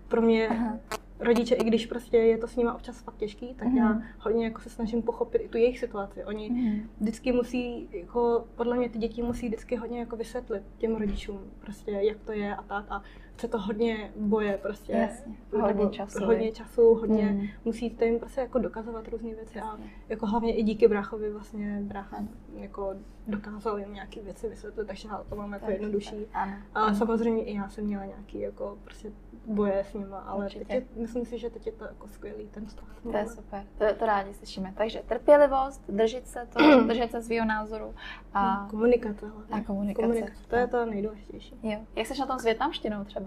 [0.07, 0.79] pro mě Aha
[1.19, 3.77] rodiče, i když prostě je to s nimi občas fakt těžký, tak mm.
[3.77, 4.03] já mhm.
[4.19, 6.23] hodně jako se snažím pochopit i tu jejich situaci.
[6.23, 6.89] Oni mm.
[6.99, 11.91] vždycky musí, jako podle mě ty děti musí vždycky hodně jako vysvětlit těm rodičům, prostě
[11.91, 12.85] jak to je a tak.
[12.89, 13.03] A
[13.35, 14.93] chce to hodně boje prostě.
[14.93, 16.25] Jasně, hodně času.
[16.25, 17.47] Hodně času, hodně, hmm.
[17.65, 19.85] musíte jim prostě jako dokazovat různé věci Jasně.
[19.85, 22.17] a jako hlavně i díky bráchovi vlastně brácha
[22.55, 22.95] jako
[23.27, 26.15] dokázal jim nějaké věci vysvětlit, takže to mám jako jednodušší.
[26.33, 26.53] Ano.
[26.75, 29.11] A samozřejmě i já jsem měla nějaký jako prostě
[29.45, 32.65] boje s nima, ale teď je, myslím si, že teď je to jako skvělý ten
[32.65, 32.87] vztah.
[33.03, 34.73] To je super, to, to rádi slyšíme.
[34.77, 37.93] Takže trpělivost, držet se to, držet se svého názoru
[38.33, 39.25] a komunikace.
[39.51, 40.07] A komunikace.
[40.07, 40.47] komunikace.
[40.47, 41.55] To je to nejdůležitější.
[41.63, 41.79] Jo.
[41.95, 43.24] Jak jsi na tom s větnamštinou třeba?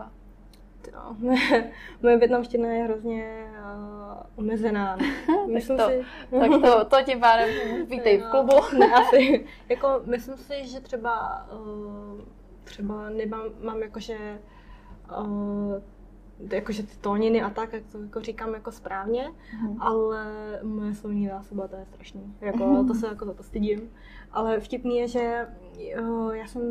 [0.92, 1.16] Jo,
[2.02, 4.98] moje větnamština je hrozně uh, omezená.
[5.46, 6.04] myslím tak to, si...
[6.30, 7.48] tak to, to ti pádem
[7.86, 8.78] vítej v klubu.
[8.78, 9.46] ne, asi.
[9.68, 12.20] Jako, myslím si, že třeba uh,
[12.64, 14.38] třeba nemám, mám jakože
[15.20, 15.82] uh,
[16.52, 19.30] jakože ty tóniny a tak, jak to jako říkám jako správně,
[19.62, 19.82] mm.
[19.82, 20.26] ale
[20.62, 22.34] moje slovní zásoba to je strašný.
[22.40, 22.88] Jako, mm.
[22.88, 23.90] To se jako za to stydím.
[24.32, 25.46] Ale vtipný je, že
[25.78, 26.62] jo, já jsem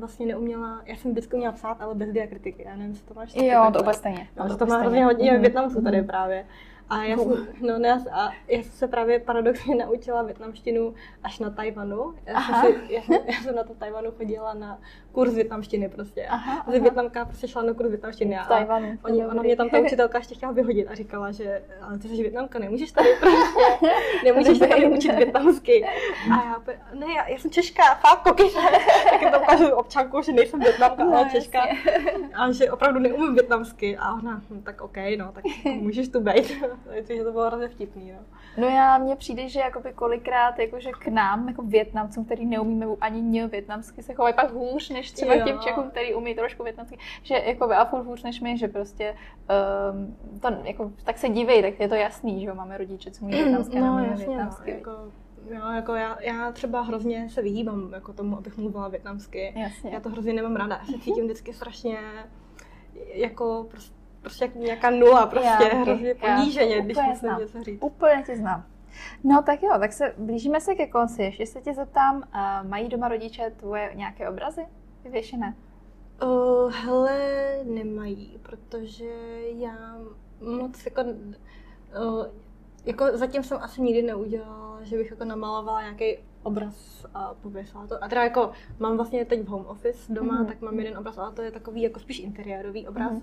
[0.00, 2.62] vlastně neuměla, já jsem vždycky uměla psát, ale bez diakritiky.
[2.62, 3.34] Já nevím, jestli to máš.
[3.36, 4.28] Jo, to úplně stejně.
[4.36, 5.40] No, to má hrozně hodně mm.
[5.40, 6.46] Větnamců tady právě.
[6.90, 11.50] A já, jsem, no, ne, a já jsem se právě paradoxně naučila větnamštinu až na
[11.50, 12.14] Tajvanu.
[12.26, 14.78] Já jsem, si, já, jsem, já jsem na to Tajvanu chodila na
[15.12, 16.26] kurz větnamštiny prostě.
[16.26, 16.78] Aha, aha.
[16.78, 18.38] Větnamka prostě šla na kurz větnamštiny.
[18.38, 18.98] A Tajvanu.
[19.04, 22.22] Oni, ona mě tam ta učitelka ještě chtěla vyhodit a říkala, že ale ty jsi
[22.22, 23.86] větnamka, nemůžeš tady prostě,
[24.24, 25.84] nemůžeš tady učit větnamsky.
[26.32, 26.62] A já,
[26.94, 28.58] ne, já, já jsem Češka, fakt kokyře.
[29.10, 31.62] Tak to ukážu občanku, že nejsem větnamka, no, ale Češka.
[32.34, 33.96] A že opravdu neumím větnamsky.
[33.96, 36.62] A ona, hm, tak OK, no, tak můžeš tu být.
[36.84, 38.18] Takže to bylo hrozně vtipný, no.
[38.58, 43.20] No já, mně přijde, že jakoby kolikrát jakože k nám, jako Větnamcům, který neumíme ani
[43.20, 45.44] ně větnamsky, se chovají pak hůř, než třeba jo.
[45.46, 49.16] těm Čechům, který umí trošku větnamsky, že jako a furt hůř než my, že prostě
[49.92, 53.24] um, to, jako, tak se dívej, tak je to jasný, že jo, máme rodiče, co
[53.24, 54.70] umí větnamsky, no, jasně, no, větnamsky.
[54.70, 55.12] No, jako,
[55.50, 59.54] Jo, jako já, já třeba hrozně se vyhýbám jako tomu, abych mluvila větnamsky.
[59.56, 59.90] Jasně.
[59.90, 60.76] Já to hrozně nemám ráda.
[60.76, 61.98] Já se cítím vždycky strašně
[63.14, 67.82] jako prostě prostě jak nějaká nula, prostě já, hrozně poníženě, když musím něco říct.
[67.82, 68.64] Úplně ti znám.
[69.24, 71.22] No tak jo, tak se blížíme se ke konci.
[71.22, 74.66] Ještě se tě zeptám, uh, mají doma rodiče tvoje nějaké obrazy
[75.04, 75.56] vyvěšené?
[76.22, 77.18] Uh, hele,
[77.64, 79.12] nemají, protože
[79.42, 79.98] já
[80.40, 82.26] moc jako, uh,
[82.84, 88.04] jako zatím jsem asi nikdy neudělala, že bych jako namalovala nějaký obraz a pověsila to.
[88.04, 90.46] A teda jako mám vlastně teď v home office doma, mm-hmm.
[90.46, 93.12] tak mám jeden obraz, ale to je takový jako spíš interiérový obraz.
[93.12, 93.22] Mm-hmm.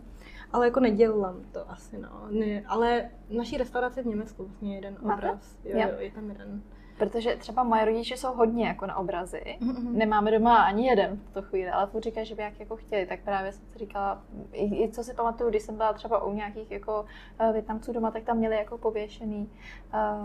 [0.52, 2.28] Ale jako nedělám to asi, no.
[2.30, 5.16] Ne, ale naší restauraci v Německu vlastně jeden Máte?
[5.28, 5.58] obraz.
[5.64, 6.62] Jo, jo, je tam jeden.
[6.98, 9.42] Protože třeba moje rodiče jsou hodně jako na obrazy.
[9.62, 9.92] Mm-hmm.
[9.92, 13.06] Nemáme doma ani jeden v tuto chvíli, ale furt říkají, že by jak jako chtěli.
[13.06, 14.22] Tak právě jsem si říkala,
[14.52, 17.06] i, i co si pamatuju, když jsem byla třeba u nějakých jako
[17.42, 19.50] uh, Větnamců doma, tak tam měli jako pověšený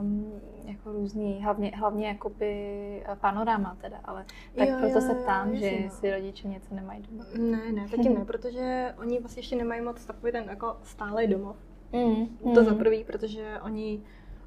[0.01, 2.53] um, jako různý, hlavně, hlavně jakoby
[3.07, 5.91] eh, panorama teda, ale tak jo, proto jo, se ptám, jo, že no.
[5.91, 7.25] si rodiče něco nemají doma.
[7.39, 11.57] Ne, ne, taky ne, protože oni vlastně ještě nemají moc takový ten jako stálý domov.
[11.93, 12.67] Mm, to mm.
[12.67, 14.03] za prvý, protože oni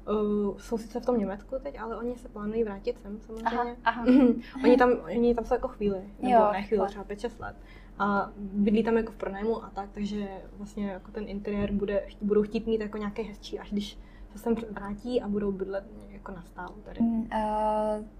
[0.08, 3.44] uh, jsou sice v tom Německu teď, ale oni se plánují vrátit sem samozřejmě.
[3.44, 4.04] Aha, aha.
[4.64, 7.56] oni, tam, oni tam jsou jako chvíli, nebo jo, ne chvíli, třeba 5-6 let.
[7.98, 10.28] A bydlí tam jako v pronájmu a tak, takže
[10.58, 13.98] vlastně jako ten interiér bude, budou chtít mít jako nějaké hezčí, až když
[14.32, 17.00] se sem vrátí a budou bydlet jako na stálu tady.
[17.00, 17.28] Mm, uh,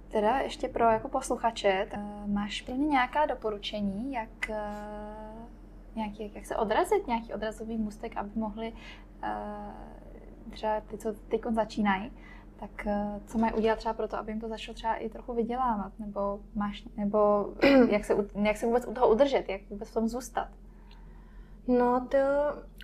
[0.08, 4.56] teda ještě pro jako posluchače, uh, máš pro ně nějaká doporučení, jak uh,
[5.96, 8.72] nějaký, jak se odrazit, nějaký odrazový můstek, aby mohli
[9.22, 9.28] uh,
[10.50, 12.12] třeba ty, co teď začínají,
[12.60, 15.34] tak eh, co mají udělat třeba pro to, aby jim to začalo třeba i trochu
[15.34, 17.48] vydělávat, nebo máš, nebo
[17.90, 20.48] jak se, jak se vůbec u toho udržet, jak vůbec v tom zůstat?
[21.68, 22.18] No to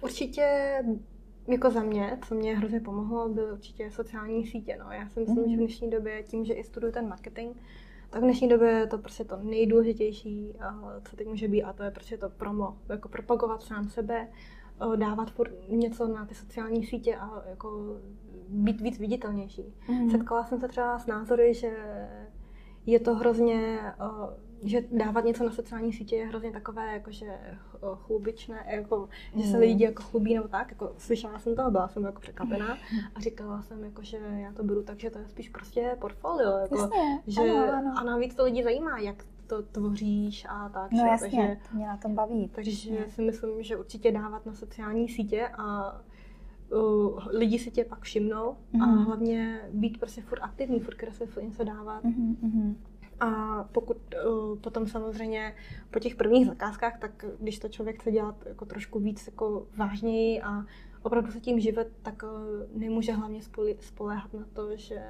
[0.02, 0.78] určitě
[1.48, 4.76] jako za mě, co mě hrozně pomohlo, byly určitě sociální sítě.
[4.84, 4.92] No.
[4.92, 5.42] Já si myslím, mm.
[5.42, 5.58] že v mhm.
[5.58, 7.56] dnešní době, tím, že i studuju ten marketing,
[8.10, 10.54] tak v dnešní době je to prostě to nejdůležitější,
[11.08, 14.28] co teď může být, a to je prostě to promo, jako propagovat sám sebe,
[14.96, 17.96] dávat furt něco na ty sociální sítě a jako
[18.48, 19.74] být víc viditelnější.
[19.88, 20.10] Mm.
[20.10, 21.76] Setkala jsem se třeba s názory, že
[22.86, 23.80] je to hrozně,
[24.62, 27.40] že dávat něco na sociální sítě je hrozně takové jakože
[27.94, 29.60] chlubičné, jako, že se mhm.
[29.60, 32.78] lidi jako chlubí nebo tak, jako slyšela jsem to, byla jsem jako překvapená
[33.14, 36.58] a říkala jsem, jako, že já to beru tak, že to je spíš prostě portfolio,
[36.58, 37.94] jako, Jasně, že ano, ano.
[37.96, 40.92] a navíc to lidi zajímá, jak to tvoříš a tak.
[40.92, 42.50] No jasně, takže, mě na tom baví.
[42.54, 43.12] Takže jasně.
[43.12, 45.96] si myslím, že určitě dávat na sociální sítě a
[46.70, 48.82] uh, lidi si tě pak všimnou mm-hmm.
[48.82, 49.04] a mhm.
[49.04, 52.04] hlavně být prostě furt aktivní, furt kreslivě něco dávat.
[52.04, 52.74] Mm-hmm.
[53.20, 53.96] A pokud
[54.26, 55.54] uh, potom samozřejmě
[55.90, 60.42] po těch prvních zakázkách, tak když to člověk chce dělat jako trošku víc jako vážněji
[60.42, 60.64] a
[61.02, 63.40] opravdu se tím živit, tak uh, nemůže hlavně
[63.80, 65.02] spoléhat na to, že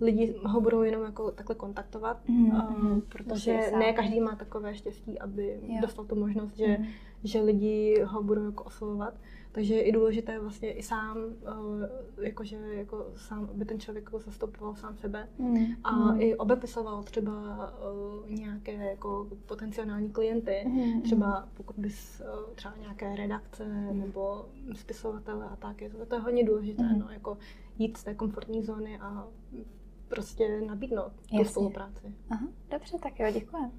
[0.00, 5.18] lidi ho budou jenom jako takhle kontaktovat, mm, uh, protože ne každý má takové štěstí,
[5.18, 5.78] aby jo.
[5.80, 6.86] dostal tu možnost, že, mm.
[7.24, 9.14] že lidi ho budou jako oslovovat.
[9.52, 14.18] Takže je i důležité vlastně i sám, uh, jakože jako sám, aby ten člověk jako
[14.18, 15.66] zastupoval sám sebe mm.
[15.84, 16.20] a mm.
[16.20, 21.02] i obepisoval třeba uh, nějaké jako potenciální klienty, mm.
[21.02, 24.00] třeba pokud bys uh, třeba nějaké redakce mm.
[24.00, 26.98] nebo spisovatele a tak, je to, to je hodně důležité, mm.
[26.98, 27.38] no, jako
[27.78, 29.28] jít z té komfortní zóny a
[30.10, 31.44] prostě nabídnout Jasně.
[31.44, 32.14] tu spolupráci.
[32.30, 33.72] Aha, dobře, tak jo, děkuji.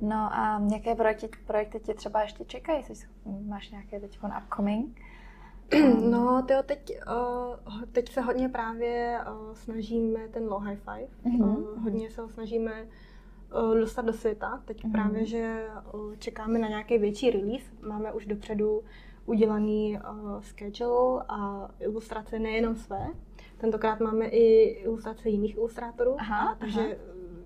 [0.00, 2.82] No a jaké projekty, projekty tě třeba ještě čekají?
[2.82, 3.08] Jsi,
[3.46, 5.00] máš nějaké teď upcoming?
[6.10, 6.92] No, tyjo, teď,
[7.68, 11.08] uh, teď se hodně právě uh, snažíme ten low high five.
[11.24, 11.58] Mm-hmm.
[11.58, 12.86] Uh, hodně se ho snažíme
[13.54, 14.62] uh, dostat do světa.
[14.64, 14.92] Teď mm-hmm.
[14.92, 17.72] právě, že uh, čekáme na nějaký větší release.
[17.88, 18.82] Máme už dopředu
[19.26, 23.08] udělaný uh, schedule a ilustrace nejenom své.
[23.62, 26.94] Tentokrát máme i ilustrace jiných ilustrátorů, aha, takže aha.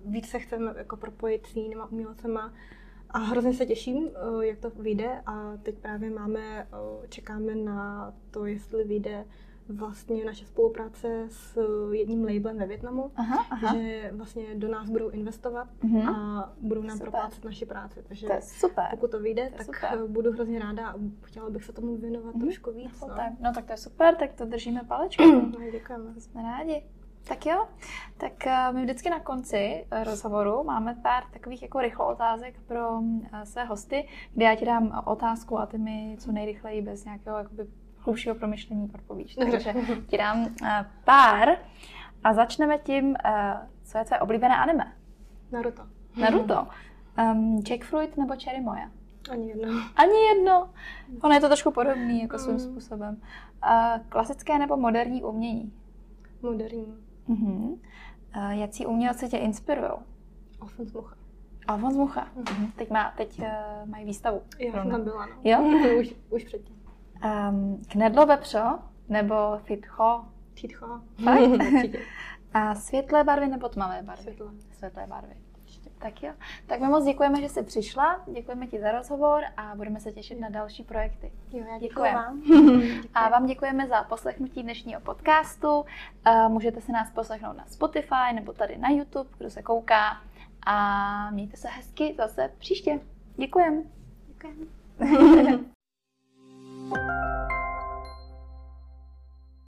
[0.05, 2.53] víc se chceme jako propojit s jinýma umělcema.
[3.09, 5.21] A hrozně se těším, eh, jak to vyjde.
[5.25, 9.25] A teď právě máme, eh, čekáme na to, jestli vyjde
[9.69, 11.59] vlastně naše spolupráce s
[11.91, 13.75] jedním labelem ve Větnamu, aha, aha.
[13.75, 16.15] že vlastně do nás budou investovat uh-huh.
[16.15, 17.11] a budou nám super.
[17.11, 18.03] proplácet naši práci.
[18.07, 18.85] Takže to je super.
[18.91, 20.07] pokud to vyjde, to tak super.
[20.07, 20.93] budu hrozně ráda a
[21.23, 22.41] chtěla bych se tomu věnovat uh-huh.
[22.41, 23.01] trošku víc.
[23.01, 23.15] No.
[23.39, 25.23] no tak to je super, tak to držíme palečku.
[25.59, 26.13] no, děkujeme.
[26.19, 26.83] Jsme rádi.
[27.27, 27.67] Tak jo,
[28.17, 33.01] tak uh, my vždycky na konci rozhovoru máme pár takových jako rychlo otázek pro
[33.43, 37.67] své hosty, kde já ti dám otázku a ty mi co nejrychleji bez nějakého jakoby
[38.07, 39.35] hlubšího promyšlení odpovíš.
[39.35, 39.73] Takže
[40.07, 40.67] ti dám uh,
[41.03, 41.49] pár
[42.23, 43.15] a začneme tím, uh,
[43.83, 44.93] co je tvé oblíbené anime.
[45.51, 45.83] Naruto.
[46.17, 46.67] Naruto.
[47.19, 48.89] Um, Jackfruit nebo Cherry Moya?
[49.31, 49.67] Ani jedno.
[49.95, 50.69] Ani jedno.
[51.21, 52.59] Ono je to trošku podobný jako svým mm.
[52.59, 53.21] způsobem.
[53.63, 55.73] Uh, klasické nebo moderní umění?
[56.41, 56.93] Moderní.
[57.29, 57.79] Uh-huh.
[58.35, 59.91] Uh, jací umělci tě inspirují?
[60.61, 61.15] Alfons Mucha.
[61.67, 62.27] Alfons Mucha.
[62.37, 62.71] Uh-huh.
[62.75, 64.41] Teď, má, teď uh, mají výstavu.
[64.59, 65.33] Jo, jsem tam byla, no.
[65.43, 65.63] Jo?
[65.99, 66.76] už, už předtím.
[67.23, 70.25] Um, knedlo vepřo nebo fitcho?
[70.53, 71.01] Fitcho.
[72.53, 74.23] A světlé barvy nebo tmavé barvy?
[74.23, 74.47] Světlé.
[74.71, 75.35] Světlé barvy.
[75.99, 76.33] Tak jo.
[76.65, 80.39] Tak my moc děkujeme, že jsi přišla, děkujeme ti za rozhovor a budeme se těšit
[80.39, 81.31] na další projekty.
[81.51, 82.41] Jo, já děkuji vám.
[83.13, 85.85] A vám děkujeme za poslechnutí dnešního podcastu.
[86.47, 90.21] Můžete se nás poslechnout na Spotify nebo tady na YouTube, kdo se kouká.
[90.65, 92.99] A mějte se hezky zase příště.
[93.37, 93.81] Děkujeme.
[94.27, 95.59] Děkujeme.
[96.89, 97.56] Bye.